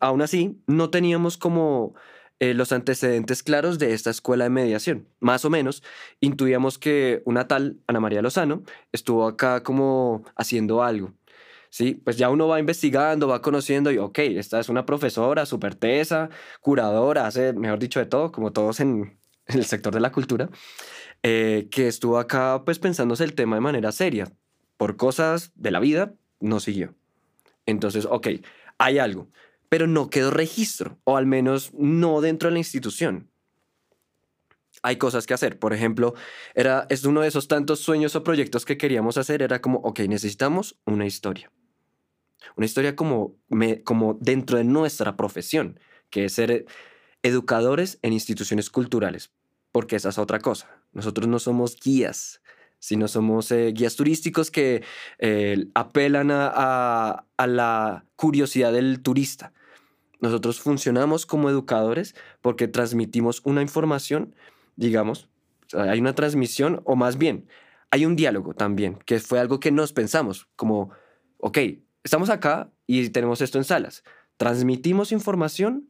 Aún 0.00 0.22
así, 0.22 0.60
no 0.66 0.90
teníamos 0.90 1.36
como 1.36 1.94
eh, 2.40 2.54
los 2.54 2.72
antecedentes 2.72 3.42
claros 3.42 3.78
de 3.78 3.92
esta 3.92 4.10
escuela 4.10 4.44
de 4.44 4.50
mediación. 4.50 5.06
Más 5.20 5.44
o 5.44 5.50
menos, 5.50 5.82
intuíamos 6.20 6.78
que 6.78 7.22
una 7.26 7.46
tal 7.46 7.78
Ana 7.86 8.00
María 8.00 8.22
Lozano 8.22 8.62
estuvo 8.92 9.26
acá 9.28 9.62
como 9.62 10.24
haciendo 10.36 10.82
algo. 10.82 11.12
Sí, 11.68 11.94
pues 11.94 12.16
ya 12.16 12.30
uno 12.30 12.48
va 12.48 12.58
investigando, 12.58 13.28
va 13.28 13.42
conociendo 13.42 13.92
y, 13.92 13.98
ok, 13.98 14.18
esta 14.20 14.58
es 14.58 14.68
una 14.70 14.86
profesora 14.86 15.46
súper 15.46 15.76
tesa, 15.76 16.30
curadora, 16.60 17.26
hace, 17.26 17.52
mejor 17.52 17.78
dicho, 17.78 18.00
de 18.00 18.06
todo, 18.06 18.32
como 18.32 18.52
todos 18.52 18.80
en, 18.80 19.18
el 19.46 19.64
sector 19.66 19.92
de 19.94 20.00
la 20.00 20.10
cultura, 20.10 20.48
eh, 21.22 21.68
que 21.70 21.88
estuvo 21.88 22.18
acá 22.18 22.62
pues 22.64 22.78
pensándose 22.78 23.24
el 23.24 23.34
tema 23.34 23.56
de 23.56 23.60
manera 23.60 23.92
seria. 23.92 24.32
Por 24.78 24.96
cosas 24.96 25.52
de 25.56 25.70
la 25.70 25.80
vida, 25.80 26.14
no 26.40 26.58
siguió. 26.58 26.94
Entonces, 27.66 28.06
ok, 28.06 28.28
hay 28.78 28.98
algo, 28.98 29.28
pero 29.70 29.86
no 29.86 30.10
quedó 30.10 30.30
registro, 30.30 30.98
o 31.04 31.16
al 31.16 31.24
menos 31.24 31.72
no 31.72 32.20
dentro 32.20 32.50
de 32.50 32.52
la 32.52 32.58
institución. 32.58 33.30
Hay 34.82 34.96
cosas 34.96 35.26
que 35.26 35.32
hacer. 35.32 35.58
Por 35.58 35.72
ejemplo, 35.72 36.14
era, 36.54 36.86
es 36.90 37.04
uno 37.04 37.22
de 37.22 37.28
esos 37.28 37.48
tantos 37.48 37.80
sueños 37.80 38.14
o 38.16 38.22
proyectos 38.22 38.66
que 38.66 38.76
queríamos 38.76 39.16
hacer, 39.16 39.40
era 39.40 39.62
como, 39.62 39.78
ok, 39.78 40.00
necesitamos 40.00 40.78
una 40.84 41.06
historia. 41.06 41.50
Una 42.56 42.66
historia 42.66 42.94
como, 42.94 43.36
me, 43.48 43.82
como 43.82 44.18
dentro 44.20 44.58
de 44.58 44.64
nuestra 44.64 45.16
profesión, 45.16 45.80
que 46.10 46.26
es 46.26 46.34
ser 46.34 46.66
educadores 47.22 47.98
en 48.02 48.12
instituciones 48.12 48.68
culturales 48.68 49.30
porque 49.72 49.96
esa 49.96 50.08
es 50.10 50.18
otra 50.18 50.40
cosa. 50.40 50.68
Nosotros 50.92 51.28
no 51.28 51.38
somos 51.38 51.76
guías, 51.78 52.42
sino 52.78 53.08
somos 53.08 53.50
eh, 53.52 53.72
guías 53.72 53.96
turísticos 53.96 54.50
que 54.50 54.82
eh, 55.18 55.66
apelan 55.74 56.30
a, 56.32 57.24
la 57.38 58.04
curiosidad 58.16 58.72
del 58.72 59.02
turista. 59.02 59.52
Nosotros 60.20 60.60
funcionamos 60.60 61.26
como 61.26 61.48
educadores 61.50 62.14
porque 62.40 62.68
transmitimos 62.68 63.40
una 63.44 63.62
información, 63.62 64.34
digamos, 64.76 65.28
hay 65.72 66.00
una 66.00 66.14
transmisión 66.14 66.82
o 66.84 66.96
más 66.96 67.16
bien 67.18 67.46
hay 67.90 68.06
un 68.06 68.16
diálogo 68.16 68.54
también, 68.54 68.98
que 69.04 69.18
fue 69.18 69.40
algo 69.40 69.58
que 69.60 69.72
nos 69.72 69.92
pensamos, 69.92 70.48
como, 70.56 70.90
ok, 71.38 71.58
estamos 72.04 72.30
acá 72.30 72.70
y 72.86 73.08
tenemos 73.10 73.40
esto 73.40 73.58
en 73.58 73.64
salas, 73.64 74.04
transmitimos 74.36 75.12
información 75.12 75.88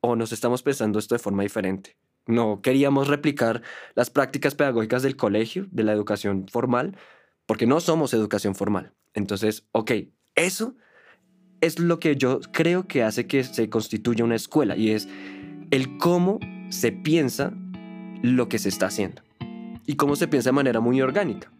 o 0.00 0.16
nos 0.16 0.32
estamos 0.32 0.62
pensando 0.62 0.98
esto 0.98 1.14
de 1.14 1.18
forma 1.18 1.42
diferente. 1.42 1.96
No 2.26 2.62
queríamos 2.62 3.08
replicar 3.08 3.62
las 3.94 4.10
prácticas 4.10 4.54
pedagógicas 4.54 5.02
del 5.02 5.16
colegio, 5.16 5.66
de 5.70 5.82
la 5.82 5.92
educación 5.92 6.46
formal, 6.48 6.96
porque 7.46 7.66
no 7.66 7.80
somos 7.80 8.14
educación 8.14 8.54
formal. 8.54 8.92
Entonces, 9.12 9.66
ok, 9.72 9.92
eso 10.34 10.76
es 11.64 11.78
lo 11.78 11.98
que 11.98 12.16
yo 12.16 12.40
creo 12.52 12.86
que 12.86 13.02
hace 13.02 13.26
que 13.26 13.42
se 13.42 13.70
constituya 13.70 14.24
una 14.24 14.34
escuela 14.34 14.76
y 14.76 14.90
es 14.90 15.08
el 15.70 15.96
cómo 15.96 16.38
se 16.68 16.92
piensa 16.92 17.52
lo 18.22 18.48
que 18.48 18.58
se 18.58 18.68
está 18.68 18.86
haciendo 18.86 19.22
y 19.86 19.96
cómo 19.96 20.14
se 20.16 20.28
piensa 20.28 20.50
de 20.50 20.54
manera 20.54 20.80
muy 20.80 21.00
orgánica. 21.00 21.50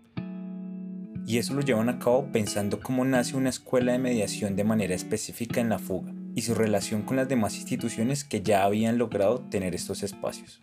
Y 1.27 1.39
eso 1.39 1.55
lo 1.55 1.63
llevan 1.63 1.89
a 1.89 1.99
cabo 1.99 2.31
pensando 2.33 2.81
cómo 2.81 3.05
nace 3.05 3.35
una 3.35 3.49
escuela 3.49 3.93
de 3.93 3.99
mediación 3.99 4.57
de 4.57 4.65
manera 4.65 4.95
específica 4.95 5.61
en 5.61 5.71
la 5.71 5.79
fuga 5.79 6.13
y 6.35 6.43
su 6.43 6.55
relación 6.55 7.03
con 7.03 7.17
las 7.17 7.29
demás 7.29 7.57
instituciones 7.57 8.25
que 8.25 8.43
ya 8.43 8.65
habían 8.65 8.99
logrado 8.99 9.41
tener 9.41 9.75
estos 9.75 10.03
espacios. 10.03 10.61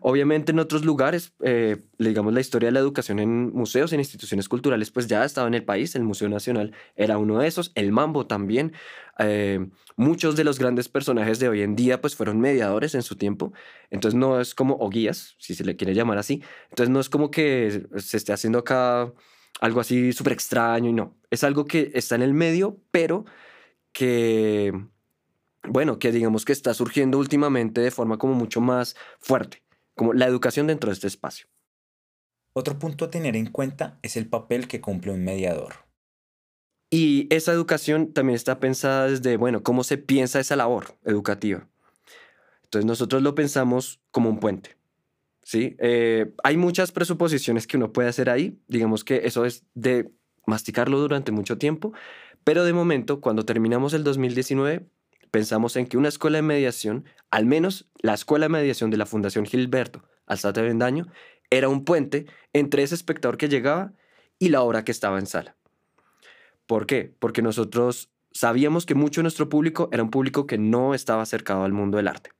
Obviamente 0.00 0.52
en 0.52 0.58
otros 0.58 0.84
lugares, 0.84 1.32
eh, 1.42 1.78
digamos 1.98 2.32
la 2.32 2.40
historia 2.40 2.68
de 2.68 2.72
la 2.72 2.80
educación 2.80 3.18
en 3.18 3.52
museos, 3.52 3.92
en 3.92 4.00
instituciones 4.00 4.48
culturales, 4.48 4.90
pues 4.90 5.06
ya 5.06 5.24
estaba 5.24 5.48
en 5.48 5.54
el 5.54 5.64
país, 5.64 5.94
el 5.94 6.04
Museo 6.04 6.28
Nacional 6.28 6.72
era 6.96 7.18
uno 7.18 7.38
de 7.38 7.48
esos, 7.48 7.72
el 7.74 7.92
Mambo 7.92 8.26
también. 8.26 8.72
Eh, 9.18 9.66
muchos 9.96 10.36
de 10.36 10.44
los 10.44 10.58
grandes 10.58 10.88
personajes 10.88 11.40
de 11.40 11.48
hoy 11.48 11.62
en 11.62 11.74
día 11.74 12.00
pues 12.00 12.14
fueron 12.14 12.40
mediadores 12.40 12.94
en 12.94 13.02
su 13.02 13.16
tiempo, 13.16 13.52
entonces 13.90 14.16
no 14.18 14.40
es 14.40 14.54
como, 14.54 14.76
o 14.76 14.88
guías, 14.88 15.34
si 15.38 15.54
se 15.56 15.64
le 15.64 15.76
quiere 15.76 15.92
llamar 15.94 16.18
así, 16.18 16.42
entonces 16.70 16.90
no 16.90 17.00
es 17.00 17.08
como 17.08 17.30
que 17.32 17.86
se 17.96 18.16
esté 18.16 18.32
haciendo 18.32 18.60
acá 18.60 19.12
algo 19.60 19.80
así 19.80 20.12
súper 20.12 20.34
extraño 20.34 20.90
y 20.90 20.92
no, 20.92 21.16
es 21.30 21.42
algo 21.42 21.64
que 21.64 21.90
está 21.94 22.14
en 22.14 22.22
el 22.22 22.32
medio, 22.32 22.80
pero 22.92 23.24
que, 23.92 24.72
bueno, 25.64 25.98
que 25.98 26.12
digamos 26.12 26.44
que 26.44 26.52
está 26.52 26.74
surgiendo 26.74 27.18
últimamente 27.18 27.80
de 27.80 27.90
forma 27.90 28.18
como 28.18 28.34
mucho 28.34 28.60
más 28.60 28.94
fuerte, 29.18 29.62
como 29.98 30.14
la 30.14 30.26
educación 30.26 30.68
dentro 30.68 30.88
de 30.88 30.94
este 30.94 31.08
espacio. 31.08 31.48
Otro 32.54 32.78
punto 32.78 33.04
a 33.04 33.10
tener 33.10 33.36
en 33.36 33.50
cuenta 33.50 33.98
es 34.02 34.16
el 34.16 34.28
papel 34.28 34.68
que 34.68 34.80
cumple 34.80 35.12
un 35.12 35.24
mediador. 35.24 35.74
Y 36.88 37.26
esa 37.34 37.52
educación 37.52 38.12
también 38.14 38.36
está 38.36 38.60
pensada 38.60 39.08
desde, 39.08 39.36
bueno, 39.36 39.62
cómo 39.62 39.82
se 39.82 39.98
piensa 39.98 40.40
esa 40.40 40.56
labor 40.56 40.96
educativa. 41.04 41.68
Entonces 42.62 42.86
nosotros 42.86 43.22
lo 43.22 43.34
pensamos 43.34 44.00
como 44.10 44.30
un 44.30 44.38
puente. 44.38 44.76
¿sí? 45.42 45.76
Eh, 45.80 46.32
hay 46.44 46.56
muchas 46.56 46.92
presuposiciones 46.92 47.66
que 47.66 47.76
uno 47.76 47.92
puede 47.92 48.08
hacer 48.08 48.30
ahí. 48.30 48.58
Digamos 48.68 49.04
que 49.04 49.22
eso 49.24 49.44
es 49.44 49.64
de 49.74 50.10
masticarlo 50.46 50.98
durante 51.00 51.32
mucho 51.32 51.58
tiempo, 51.58 51.92
pero 52.44 52.64
de 52.64 52.72
momento, 52.72 53.20
cuando 53.20 53.44
terminamos 53.44 53.92
el 53.94 54.04
2019, 54.04 54.86
pensamos 55.30 55.76
en 55.76 55.86
que 55.86 55.96
una 55.96 56.08
escuela 56.08 56.38
de 56.38 56.42
mediación, 56.42 57.04
al 57.30 57.46
menos 57.46 57.88
la 58.00 58.14
escuela 58.14 58.46
de 58.46 58.50
mediación 58.50 58.90
de 58.90 58.96
la 58.96 59.06
Fundación 59.06 59.46
Gilberto 59.46 60.04
Alzate 60.26 60.62
Vendaño, 60.62 61.06
era 61.50 61.68
un 61.68 61.84
puente 61.84 62.26
entre 62.52 62.82
ese 62.82 62.94
espectador 62.94 63.38
que 63.38 63.48
llegaba 63.48 63.92
y 64.38 64.50
la 64.50 64.62
obra 64.62 64.84
que 64.84 64.92
estaba 64.92 65.18
en 65.18 65.26
sala. 65.26 65.56
¿Por 66.66 66.86
qué? 66.86 67.14
Porque 67.18 67.42
nosotros 67.42 68.10
sabíamos 68.30 68.84
que 68.84 68.94
mucho 68.94 69.20
de 69.20 69.24
nuestro 69.24 69.48
público 69.48 69.88
era 69.92 70.02
un 70.02 70.10
público 70.10 70.46
que 70.46 70.58
no 70.58 70.94
estaba 70.94 71.22
acercado 71.22 71.64
al 71.64 71.72
mundo 71.72 71.96
del 71.96 72.08
arte. 72.08 72.30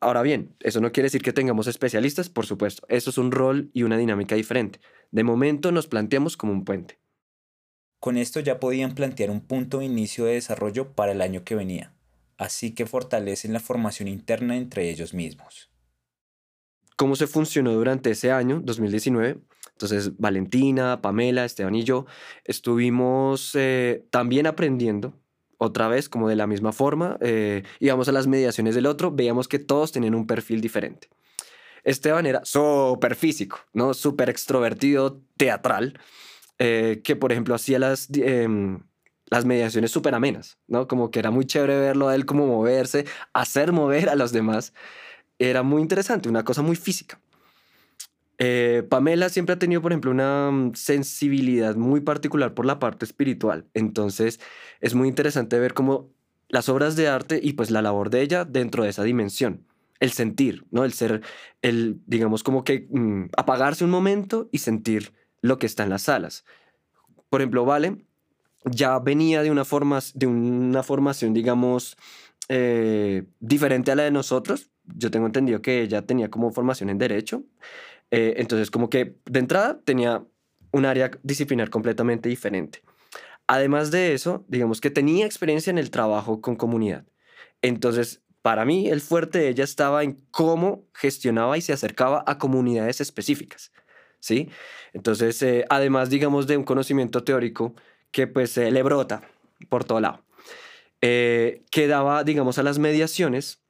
Ahora 0.00 0.22
bien, 0.22 0.54
eso 0.60 0.80
no 0.80 0.92
quiere 0.92 1.06
decir 1.06 1.22
que 1.22 1.32
tengamos 1.32 1.66
especialistas, 1.66 2.28
por 2.28 2.46
supuesto. 2.46 2.86
Eso 2.88 3.10
es 3.10 3.18
un 3.18 3.32
rol 3.32 3.70
y 3.72 3.82
una 3.82 3.96
dinámica 3.96 4.34
diferente. 4.34 4.80
De 5.10 5.24
momento 5.24 5.72
nos 5.72 5.88
planteamos 5.88 6.36
como 6.36 6.52
un 6.52 6.64
puente. 6.64 6.98
Con 8.00 8.16
esto 8.16 8.40
ya 8.40 8.60
podían 8.60 8.94
plantear 8.94 9.30
un 9.30 9.40
punto 9.40 9.78
de 9.78 9.86
inicio 9.86 10.24
de 10.24 10.34
desarrollo 10.34 10.92
para 10.92 11.12
el 11.12 11.20
año 11.20 11.44
que 11.44 11.54
venía, 11.54 11.92
así 12.36 12.72
que 12.72 12.86
fortalecen 12.86 13.52
la 13.52 13.60
formación 13.60 14.08
interna 14.08 14.56
entre 14.56 14.90
ellos 14.90 15.14
mismos. 15.14 15.70
¿Cómo 16.96 17.16
se 17.16 17.26
funcionó 17.26 17.72
durante 17.72 18.10
ese 18.10 18.32
año, 18.32 18.60
2019? 18.62 19.38
Entonces, 19.72 20.16
Valentina, 20.16 21.02
Pamela, 21.02 21.44
Esteban 21.44 21.74
y 21.74 21.84
yo 21.84 22.06
estuvimos 22.44 23.50
eh, 23.54 24.06
también 24.10 24.46
aprendiendo 24.46 25.12
otra 25.58 25.88
vez 25.88 26.08
como 26.08 26.28
de 26.28 26.36
la 26.36 26.46
misma 26.46 26.72
forma, 26.72 27.18
eh, 27.20 27.62
íbamos 27.80 28.08
a 28.08 28.12
las 28.12 28.26
mediaciones 28.26 28.74
del 28.74 28.86
otro, 28.86 29.10
veíamos 29.10 29.48
que 29.48 29.58
todos 29.58 29.92
tenían 29.92 30.14
un 30.14 30.26
perfil 30.26 30.60
diferente. 30.60 31.08
Esteban 31.84 32.26
era 32.26 32.44
súper 32.44 33.14
físico, 33.14 33.60
¿no? 33.72 33.94
Súper 33.94 34.28
extrovertido, 34.28 35.22
teatral, 35.36 35.98
eh, 36.58 37.00
que 37.04 37.16
por 37.16 37.32
ejemplo 37.32 37.54
hacía 37.54 37.78
las, 37.78 38.08
em, 38.14 38.80
las 39.26 39.44
mediaciones 39.44 39.90
súper 39.90 40.14
amenas, 40.14 40.58
¿no? 40.68 40.86
Como 40.88 41.10
que 41.10 41.18
era 41.18 41.30
muy 41.30 41.44
chévere 41.46 41.78
verlo 41.78 42.08
a 42.08 42.14
él 42.14 42.26
como 42.26 42.46
moverse, 42.46 43.06
hacer 43.32 43.72
mover 43.72 44.08
a 44.08 44.14
los 44.14 44.32
demás. 44.32 44.72
Era 45.38 45.62
muy 45.62 45.82
interesante, 45.82 46.28
una 46.28 46.44
cosa 46.44 46.62
muy 46.62 46.76
física. 46.76 47.20
Eh, 48.38 48.82
Pamela 48.88 49.28
siempre 49.28 49.54
ha 49.54 49.58
tenido, 49.58 49.80
por 49.80 49.92
ejemplo, 49.92 50.10
una 50.10 50.50
mm, 50.50 50.74
sensibilidad 50.74 51.74
muy 51.76 52.00
particular 52.00 52.54
por 52.54 52.66
la 52.66 52.78
parte 52.78 53.04
espiritual. 53.04 53.66
Entonces, 53.74 54.40
es 54.80 54.94
muy 54.94 55.08
interesante 55.08 55.58
ver 55.58 55.74
cómo 55.74 56.10
las 56.48 56.68
obras 56.68 56.96
de 56.96 57.08
arte 57.08 57.40
y 57.42 57.54
pues 57.54 57.70
la 57.70 57.82
labor 57.82 58.10
de 58.10 58.22
ella 58.22 58.44
dentro 58.44 58.84
de 58.84 58.90
esa 58.90 59.02
dimensión. 59.02 59.66
El 60.00 60.12
sentir, 60.12 60.64
¿no? 60.70 60.84
El 60.84 60.92
ser, 60.92 61.22
el, 61.62 62.00
digamos, 62.06 62.42
como 62.42 62.64
que 62.64 62.86
mm, 62.90 63.30
apagarse 63.36 63.84
un 63.84 63.90
momento 63.90 64.48
y 64.52 64.58
sentir 64.58 65.12
lo 65.42 65.58
que 65.58 65.66
está 65.66 65.84
en 65.84 65.90
las 65.90 66.02
salas. 66.02 66.44
Por 67.28 67.40
ejemplo, 67.40 67.64
Vale 67.64 68.06
ya 68.70 68.98
venía 68.98 69.42
de 69.42 69.50
una, 69.50 69.64
forma, 69.64 70.00
de 70.14 70.26
una 70.26 70.82
formación, 70.82 71.32
digamos, 71.32 71.96
eh, 72.48 73.24
diferente 73.40 73.92
a 73.92 73.94
la 73.94 74.04
de 74.04 74.10
nosotros. 74.10 74.70
Yo 74.84 75.10
tengo 75.10 75.26
entendido 75.26 75.62
que 75.62 75.82
ella 75.82 76.02
tenía 76.02 76.30
como 76.30 76.52
formación 76.52 76.90
en 76.90 76.98
derecho. 76.98 77.44
Eh, 78.10 78.34
entonces, 78.38 78.70
como 78.70 78.90
que 78.90 79.16
de 79.24 79.38
entrada 79.38 79.80
tenía 79.84 80.24
un 80.72 80.84
área 80.84 81.10
disciplinar 81.22 81.70
completamente 81.70 82.28
diferente. 82.28 82.82
Además 83.46 83.90
de 83.90 84.14
eso, 84.14 84.44
digamos 84.48 84.80
que 84.80 84.90
tenía 84.90 85.26
experiencia 85.26 85.70
en 85.70 85.78
el 85.78 85.90
trabajo 85.90 86.40
con 86.40 86.56
comunidad. 86.56 87.06
Entonces, 87.62 88.22
para 88.42 88.64
mí, 88.64 88.88
el 88.88 89.00
fuerte 89.00 89.38
de 89.38 89.48
ella 89.48 89.64
estaba 89.64 90.02
en 90.02 90.20
cómo 90.30 90.86
gestionaba 90.94 91.56
y 91.56 91.60
se 91.60 91.72
acercaba 91.72 92.24
a 92.26 92.38
comunidades 92.38 93.00
específicas. 93.00 93.72
¿Sí? 94.20 94.48
Entonces, 94.92 95.40
eh, 95.42 95.64
además, 95.68 96.10
digamos, 96.10 96.46
de 96.46 96.56
un 96.56 96.64
conocimiento 96.64 97.22
teórico 97.22 97.74
que 98.10 98.26
pues 98.26 98.56
le 98.56 98.82
brota 98.82 99.22
por 99.68 99.84
todo 99.84 100.00
lado, 100.00 100.24
eh, 101.00 101.62
que 101.70 101.86
daba, 101.86 102.24
digamos, 102.24 102.58
a 102.58 102.62
las 102.62 102.78
mediaciones 102.78 103.62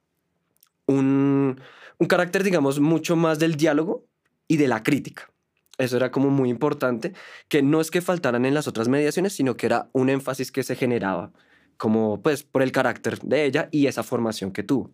un, 0.85 1.59
un 1.97 2.07
carácter, 2.07 2.43
digamos, 2.43 2.79
mucho 2.79 3.15
más 3.15 3.39
del 3.39 3.55
diálogo 3.55 4.05
y 4.47 4.57
de 4.57 4.67
la 4.67 4.83
crítica. 4.83 5.29
Eso 5.77 5.97
era 5.97 6.11
como 6.11 6.29
muy 6.29 6.49
importante, 6.49 7.13
que 7.49 7.61
no 7.61 7.81
es 7.81 7.91
que 7.91 8.01
faltaran 8.01 8.45
en 8.45 8.53
las 8.53 8.67
otras 8.67 8.87
mediaciones, 8.87 9.33
sino 9.33 9.55
que 9.57 9.67
era 9.67 9.89
un 9.93 10.09
énfasis 10.09 10.51
que 10.51 10.63
se 10.63 10.75
generaba, 10.75 11.31
como 11.77 12.21
pues 12.21 12.43
por 12.43 12.63
el 12.63 12.71
carácter 12.71 13.19
de 13.19 13.45
ella 13.45 13.69
y 13.71 13.85
esa 13.85 14.01
formación 14.01 14.51
que 14.51 14.63
tuvo. 14.63 14.91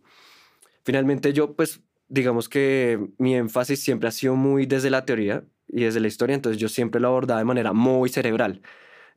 Finalmente 0.83 1.31
yo 1.31 1.53
pues 1.53 1.79
digamos 2.13 2.47
que 2.47 2.99
mi 3.17 3.35
énfasis 3.35 3.83
siempre 3.83 4.07
ha 4.07 4.11
sido 4.11 4.35
muy 4.35 4.67
desde 4.67 4.91
la 4.91 5.03
teoría 5.03 5.43
y 5.67 5.85
desde 5.85 5.99
la 5.99 6.07
historia, 6.07 6.35
entonces 6.35 6.61
yo 6.61 6.69
siempre 6.69 7.01
lo 7.01 7.07
abordaba 7.07 7.39
de 7.39 7.45
manera 7.45 7.73
muy 7.73 8.07
cerebral, 8.09 8.61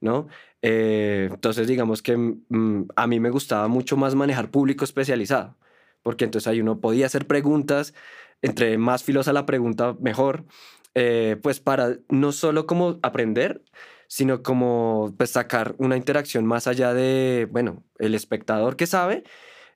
¿no? 0.00 0.28
Eh, 0.62 1.28
entonces 1.30 1.66
digamos 1.66 2.00
que 2.00 2.16
mm, 2.16 2.88
a 2.96 3.06
mí 3.06 3.20
me 3.20 3.28
gustaba 3.28 3.68
mucho 3.68 3.98
más 3.98 4.14
manejar 4.14 4.50
público 4.50 4.84
especializado, 4.84 5.58
porque 6.02 6.24
entonces 6.24 6.48
ahí 6.48 6.62
uno 6.62 6.80
podía 6.80 7.04
hacer 7.04 7.26
preguntas 7.26 7.92
entre 8.40 8.78
más 8.78 9.04
filosa 9.04 9.34
la 9.34 9.44
pregunta, 9.44 9.94
mejor, 10.00 10.46
eh, 10.94 11.36
pues 11.42 11.60
para 11.60 11.98
no 12.08 12.32
solo 12.32 12.66
como 12.66 12.98
aprender, 13.02 13.62
sino 14.08 14.42
como 14.42 15.14
pues 15.18 15.30
sacar 15.30 15.74
una 15.78 15.98
interacción 15.98 16.46
más 16.46 16.66
allá 16.66 16.94
de, 16.94 17.46
bueno, 17.50 17.84
el 17.98 18.14
espectador 18.14 18.76
que 18.76 18.86
sabe, 18.86 19.24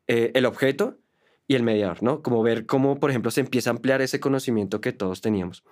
eh, 0.07 0.33
el 0.35 0.47
objeto 0.47 1.00
y 1.51 1.57
el 1.57 1.65
mediador, 1.65 2.01
¿no? 2.01 2.23
Como 2.23 2.45
ver 2.45 2.65
cómo, 2.65 3.01
por 3.01 3.11
ejemplo, 3.11 3.33
se 3.33 3.41
empieza 3.41 3.71
a 3.71 3.73
ampliar 3.73 4.01
ese 4.03 4.21
conocimiento 4.21 4.81
que 4.81 4.93
todos 4.93 5.21
teníamos. 5.21 5.65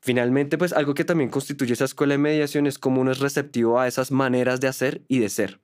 Finalmente, 0.00 0.56
pues 0.56 0.72
algo 0.72 0.94
que 0.94 1.04
también 1.04 1.28
constituye 1.28 1.74
esa 1.74 1.84
escuela 1.84 2.14
de 2.14 2.18
mediación 2.18 2.66
es 2.66 2.78
cómo 2.78 3.02
uno 3.02 3.12
es 3.12 3.18
receptivo 3.18 3.78
a 3.78 3.86
esas 3.86 4.10
maneras 4.10 4.58
de 4.60 4.68
hacer 4.68 5.02
y 5.06 5.18
de 5.18 5.28
ser. 5.28 5.60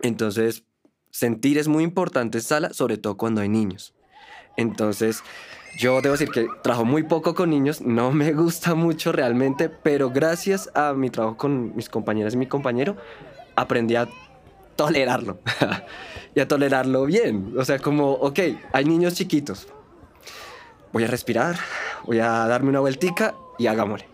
Entonces, 0.00 0.64
sentir 1.10 1.58
es 1.58 1.68
muy 1.68 1.84
importante 1.84 2.38
en 2.38 2.42
sala, 2.44 2.72
sobre 2.72 2.96
todo 2.96 3.18
cuando 3.18 3.42
hay 3.42 3.50
niños. 3.50 3.94
Entonces, 4.56 5.22
yo 5.78 6.00
debo 6.00 6.12
decir 6.12 6.30
que 6.30 6.46
trabajo 6.62 6.86
muy 6.86 7.02
poco 7.02 7.34
con 7.34 7.50
niños, 7.50 7.82
no 7.82 8.10
me 8.10 8.32
gusta 8.32 8.74
mucho 8.74 9.12
realmente, 9.12 9.68
pero 9.68 10.08
gracias 10.08 10.70
a 10.74 10.94
mi 10.94 11.10
trabajo 11.10 11.36
con 11.36 11.76
mis 11.76 11.90
compañeras 11.90 12.32
y 12.32 12.38
mi 12.38 12.46
compañero, 12.46 12.96
aprendí 13.54 13.96
a 13.96 14.08
tolerarlo 14.76 15.40
y 16.34 16.40
a 16.40 16.48
tolerarlo 16.48 17.04
bien. 17.06 17.54
O 17.58 17.64
sea, 17.64 17.78
como, 17.78 18.12
ok, 18.12 18.38
hay 18.72 18.84
niños 18.84 19.14
chiquitos. 19.14 19.68
Voy 20.92 21.04
a 21.04 21.06
respirar, 21.06 21.56
voy 22.04 22.18
a 22.18 22.28
darme 22.46 22.68
una 22.68 22.80
vueltica 22.80 23.34
y 23.58 23.66
hagámosle. 23.66 24.06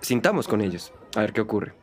Sintamos 0.00 0.48
con 0.48 0.60
ellos, 0.60 0.92
a 1.14 1.20
ver 1.20 1.32
qué 1.32 1.40
ocurre. 1.40 1.74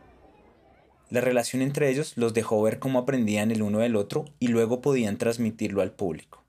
La 1.10 1.22
relación 1.22 1.62
entre 1.62 1.90
ellos 1.90 2.18
los 2.18 2.34
dejó 2.34 2.62
ver 2.64 2.80
cómo 2.80 3.00
aprendían 3.00 3.52
el 3.52 3.62
uno 3.62 3.80
del 3.80 3.96
otro 3.96 4.26
y 4.40 4.48
luego 4.48 4.82
podían 4.82 5.18
transmitirlo 5.18 5.82
al 5.82 5.92
público. 5.92 6.44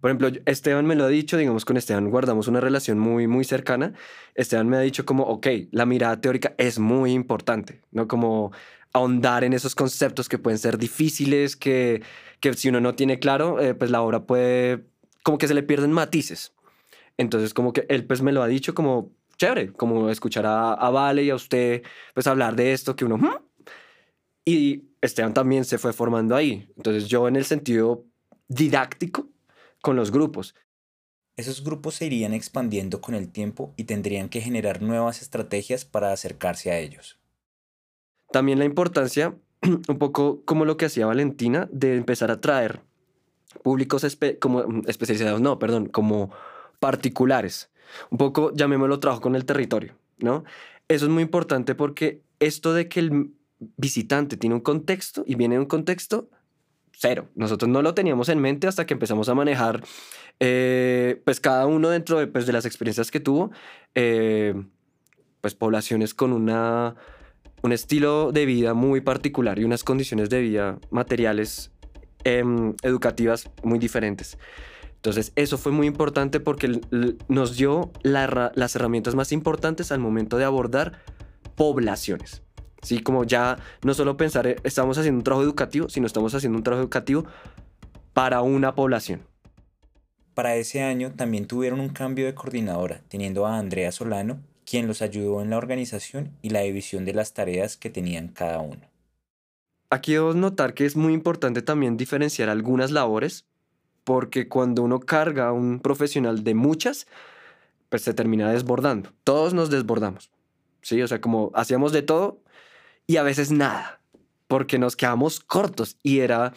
Por 0.00 0.10
ejemplo, 0.10 0.28
Esteban 0.44 0.84
me 0.84 0.94
lo 0.94 1.04
ha 1.04 1.08
dicho, 1.08 1.38
digamos, 1.38 1.64
con 1.64 1.78
Esteban 1.78 2.10
guardamos 2.10 2.46
una 2.46 2.60
relación 2.60 2.98
muy, 2.98 3.26
muy 3.26 3.42
cercana. 3.42 3.94
Esteban 4.34 4.68
me 4.68 4.76
ha 4.76 4.80
dicho 4.80 5.06
como, 5.06 5.24
ok, 5.24 5.46
la 5.70 5.86
mirada 5.86 6.20
teórica 6.20 6.54
es 6.58 6.78
muy 6.78 7.12
importante, 7.12 7.80
¿no? 7.90 8.06
Como 8.06 8.52
ahondar 8.94 9.44
en 9.44 9.52
esos 9.52 9.74
conceptos 9.74 10.28
que 10.28 10.38
pueden 10.38 10.58
ser 10.58 10.78
difíciles, 10.78 11.56
que, 11.56 12.02
que 12.40 12.54
si 12.54 12.70
uno 12.70 12.80
no 12.80 12.94
tiene 12.94 13.18
claro, 13.18 13.60
eh, 13.60 13.74
pues 13.74 13.90
la 13.90 14.00
obra 14.00 14.24
puede, 14.24 14.86
como 15.22 15.36
que 15.36 15.48
se 15.48 15.54
le 15.54 15.62
pierden 15.62 15.92
matices. 15.92 16.54
Entonces, 17.18 17.52
como 17.52 17.72
que 17.74 17.84
él 17.90 18.06
pues 18.06 18.22
me 18.22 18.32
lo 18.32 18.42
ha 18.42 18.46
dicho 18.46 18.74
como, 18.74 19.12
chévere, 19.36 19.72
como 19.72 20.08
escuchar 20.08 20.46
a, 20.46 20.72
a 20.72 20.90
Vale 20.90 21.24
y 21.24 21.30
a 21.30 21.34
usted, 21.34 21.82
pues 22.14 22.26
hablar 22.26 22.56
de 22.56 22.72
esto 22.72 22.96
que 22.96 23.04
uno... 23.04 23.18
¿Mm? 23.18 23.36
Y 24.46 24.90
Esteban 25.00 25.32
también 25.32 25.64
se 25.64 25.78
fue 25.78 25.92
formando 25.92 26.36
ahí. 26.36 26.68
Entonces 26.76 27.08
yo 27.08 27.28
en 27.28 27.36
el 27.36 27.46
sentido 27.46 28.04
didáctico, 28.48 29.28
con 29.84 29.96
los 29.96 30.10
grupos. 30.10 30.54
Esos 31.36 31.62
grupos 31.62 31.96
se 31.96 32.06
irían 32.06 32.32
expandiendo 32.32 33.00
con 33.02 33.14
el 33.14 33.30
tiempo 33.30 33.74
y 33.76 33.84
tendrían 33.84 34.30
que 34.30 34.40
generar 34.40 34.80
nuevas 34.80 35.20
estrategias 35.20 35.84
para 35.84 36.10
acercarse 36.10 36.70
a 36.70 36.78
ellos. 36.78 37.18
También 38.34 38.58
la 38.58 38.64
importancia, 38.64 39.32
un 39.62 39.98
poco 39.98 40.42
como 40.44 40.64
lo 40.64 40.76
que 40.76 40.86
hacía 40.86 41.06
Valentina, 41.06 41.68
de 41.70 41.94
empezar 41.94 42.32
a 42.32 42.40
traer 42.40 42.80
públicos 43.62 44.04
como 44.40 44.66
mm, 44.66 44.82
especializados, 44.88 45.40
no, 45.40 45.60
perdón, 45.60 45.86
como 45.86 46.32
particulares. 46.80 47.70
Un 48.10 48.18
poco, 48.18 48.52
llamémoslo 48.52 48.98
trabajo 48.98 49.20
con 49.20 49.36
el 49.36 49.44
territorio, 49.44 49.94
¿no? 50.18 50.42
Eso 50.88 51.04
es 51.04 51.12
muy 51.12 51.22
importante 51.22 51.76
porque 51.76 52.22
esto 52.40 52.74
de 52.74 52.88
que 52.88 52.98
el 52.98 53.30
visitante 53.76 54.36
tiene 54.36 54.56
un 54.56 54.62
contexto 54.62 55.22
y 55.28 55.36
viene 55.36 55.54
de 55.54 55.60
un 55.60 55.66
contexto, 55.66 56.28
cero. 56.90 57.28
Nosotros 57.36 57.68
no 57.68 57.82
lo 57.82 57.94
teníamos 57.94 58.28
en 58.30 58.40
mente 58.40 58.66
hasta 58.66 58.84
que 58.84 58.94
empezamos 58.94 59.28
a 59.28 59.36
manejar, 59.36 59.84
eh, 60.40 61.22
pues 61.24 61.38
cada 61.38 61.68
uno 61.68 61.88
dentro 61.88 62.18
de, 62.18 62.26
pues, 62.26 62.46
de 62.46 62.52
las 62.52 62.66
experiencias 62.66 63.12
que 63.12 63.20
tuvo, 63.20 63.52
eh, 63.94 64.60
pues 65.40 65.54
poblaciones 65.54 66.14
con 66.14 66.32
una, 66.32 66.96
un 67.64 67.72
estilo 67.72 68.30
de 68.30 68.44
vida 68.44 68.74
muy 68.74 69.00
particular 69.00 69.58
y 69.58 69.64
unas 69.64 69.84
condiciones 69.84 70.28
de 70.28 70.42
vida 70.42 70.78
materiales 70.90 71.70
em, 72.22 72.74
educativas 72.82 73.48
muy 73.62 73.78
diferentes. 73.78 74.36
Entonces, 74.96 75.32
eso 75.34 75.56
fue 75.56 75.72
muy 75.72 75.86
importante 75.86 76.40
porque 76.40 76.78
nos 77.28 77.56
dio 77.56 77.90
las 78.02 78.76
herramientas 78.76 79.14
más 79.14 79.32
importantes 79.32 79.92
al 79.92 79.98
momento 79.98 80.36
de 80.36 80.44
abordar 80.44 81.00
poblaciones. 81.54 82.42
¿sí? 82.82 82.98
Como 82.98 83.24
ya 83.24 83.56
no 83.82 83.94
solo 83.94 84.18
pensar, 84.18 84.46
eh, 84.46 84.56
estamos 84.62 84.98
haciendo 84.98 85.20
un 85.20 85.24
trabajo 85.24 85.44
educativo, 85.44 85.88
sino 85.88 86.06
estamos 86.06 86.34
haciendo 86.34 86.58
un 86.58 86.64
trabajo 86.64 86.82
educativo 86.82 87.24
para 88.12 88.42
una 88.42 88.74
población. 88.74 89.22
Para 90.34 90.54
ese 90.56 90.82
año 90.82 91.12
también 91.12 91.46
tuvieron 91.46 91.80
un 91.80 91.88
cambio 91.88 92.26
de 92.26 92.34
coordinadora, 92.34 93.00
teniendo 93.08 93.46
a 93.46 93.56
Andrea 93.56 93.90
Solano, 93.90 94.38
quien 94.64 94.86
los 94.86 95.02
ayudó 95.02 95.42
en 95.42 95.50
la 95.50 95.58
organización 95.58 96.32
y 96.42 96.50
la 96.50 96.60
división 96.60 97.04
de 97.04 97.14
las 97.14 97.34
tareas 97.34 97.76
que 97.76 97.90
tenían 97.90 98.28
cada 98.28 98.60
uno. 98.60 98.80
Aquí 99.90 100.12
debo 100.12 100.34
notar 100.34 100.74
que 100.74 100.86
es 100.86 100.96
muy 100.96 101.12
importante 101.12 101.62
también 101.62 101.96
diferenciar 101.96 102.48
algunas 102.48 102.90
labores, 102.90 103.46
porque 104.02 104.48
cuando 104.48 104.82
uno 104.82 105.00
carga 105.00 105.48
a 105.48 105.52
un 105.52 105.80
profesional 105.80 106.44
de 106.44 106.54
muchas, 106.54 107.06
pues 107.88 108.02
se 108.02 108.14
termina 108.14 108.50
desbordando. 108.50 109.12
Todos 109.22 109.54
nos 109.54 109.70
desbordamos. 109.70 110.30
Sí, 110.82 111.00
o 111.00 111.08
sea, 111.08 111.20
como 111.20 111.50
hacíamos 111.54 111.92
de 111.92 112.02
todo, 112.02 112.40
y 113.06 113.16
a 113.18 113.22
veces 113.22 113.50
nada, 113.50 114.00
porque 114.48 114.78
nos 114.78 114.96
quedamos 114.96 115.40
cortos 115.40 115.96
y 116.02 116.20
era 116.20 116.52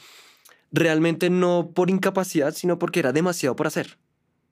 realmente 0.71 1.29
no 1.29 1.71
por 1.73 1.89
incapacidad, 1.89 2.53
sino 2.53 2.79
porque 2.79 2.99
era 2.99 3.13
demasiado 3.13 3.55
por 3.55 3.67
hacer. 3.67 3.97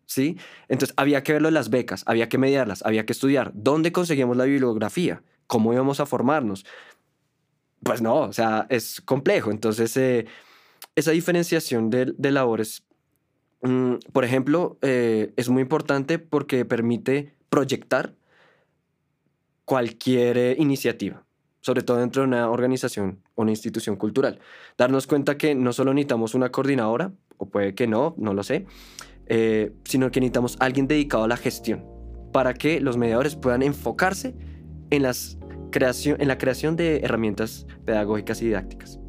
¿Sí? 0.06 0.38
Entonces 0.68 0.94
había 0.98 1.24
que 1.24 1.34
verlo 1.34 1.48
de 1.48 1.54
las 1.54 1.70
becas, 1.70 2.04
había 2.06 2.30
que 2.30 2.38
mediarlas, 2.38 2.84
había 2.86 3.06
que 3.06 3.14
estudiar 3.14 3.52
dónde 3.56 3.92
conseguíamos 3.92 4.38
la 4.38 4.46
bibliografía, 4.46 5.24
cómo 5.48 5.74
íbamos 5.74 6.00
a 6.00 6.06
formarnos, 6.06 6.66
pues 7.84 8.02
no, 8.02 8.22
o 8.22 8.34
sea, 8.34 8.66
es 8.70 9.02
complejo. 9.02 9.52
Entonces, 9.52 9.96
eh, 9.98 10.26
esa 10.96 11.12
diferenciación 11.12 11.90
de, 11.90 12.14
de 12.18 12.32
labores, 12.32 12.84
mm, 13.62 13.96
por 14.12 14.26
ejemplo, 14.26 14.78
eh, 14.82 15.34
es 15.38 15.50
muy 15.50 15.62
importante 15.62 16.18
porque 16.20 16.66
permite 16.66 17.36
proyectar 17.50 18.16
cualquier 19.66 20.38
eh, 20.38 20.56
iniciativa, 20.58 21.26
sobre 21.62 21.82
todo 21.84 21.98
dentro 21.98 22.22
de 22.22 22.28
una 22.28 22.50
organización 22.50 23.22
o 23.36 23.42
una 23.42 23.52
institución 23.52 23.98
cultural. 23.98 24.40
Darnos 24.78 25.08
cuenta 25.08 25.38
que 25.38 25.56
no 25.56 25.74
solo 25.74 25.94
necesitamos 25.94 26.34
una 26.34 26.52
coordinadora, 26.52 27.12
o 27.38 27.50
puede 27.50 27.76
que 27.76 27.88
no, 27.88 28.16
no 28.18 28.34
lo 28.34 28.44
sé, 28.44 28.66
eh, 29.28 29.74
sino 29.84 30.12
que 30.12 30.20
necesitamos 30.20 30.58
alguien 30.60 30.88
dedicado 30.88 31.24
a 31.24 31.28
la 31.28 31.38
gestión 31.38 31.86
para 32.32 32.54
que 32.54 32.80
los 32.82 32.98
mediadores 32.98 33.36
puedan 33.36 33.64
enfocarse 33.64 34.36
en, 34.90 35.04
las 35.04 35.38
creación, 35.72 36.22
en 36.22 36.28
la 36.28 36.38
creación 36.38 36.76
de 36.76 36.98
herramientas 36.98 37.66
pedagógicas 37.86 38.42
y 38.42 38.46
didácticas. 38.46 39.00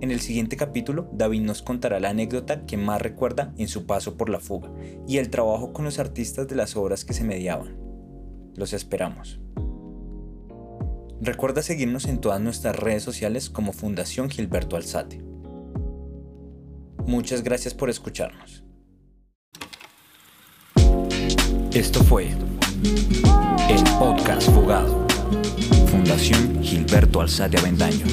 En 0.00 0.10
el 0.10 0.20
siguiente 0.20 0.56
capítulo, 0.56 1.08
David 1.12 1.40
nos 1.40 1.62
contará 1.62 1.98
la 2.00 2.10
anécdota 2.10 2.66
que 2.66 2.76
más 2.76 3.00
recuerda 3.00 3.54
en 3.56 3.66
su 3.66 3.86
paso 3.86 4.16
por 4.16 4.28
la 4.28 4.40
fuga 4.40 4.70
y 5.08 5.16
el 5.16 5.30
trabajo 5.30 5.72
con 5.72 5.86
los 5.86 5.98
artistas 5.98 6.46
de 6.46 6.54
las 6.54 6.76
obras 6.76 7.04
que 7.04 7.14
se 7.14 7.24
mediaban. 7.24 7.76
Los 8.54 8.72
esperamos. 8.74 9.40
Recuerda 11.20 11.62
seguirnos 11.62 12.04
en 12.04 12.20
todas 12.20 12.40
nuestras 12.42 12.76
redes 12.76 13.02
sociales 13.02 13.48
como 13.48 13.72
Fundación 13.72 14.28
Gilberto 14.28 14.76
Alzate. 14.76 15.25
Muchas 17.06 17.42
gracias 17.42 17.72
por 17.72 17.88
escucharnos. 17.88 18.64
Esto 21.72 22.02
fue 22.02 22.28
el 23.68 23.84
podcast 23.98 24.50
Fugado. 24.50 25.06
Fundación 25.88 26.62
Gilberto 26.62 27.20
Alzate 27.20 27.58
Avendaño. 27.58 28.06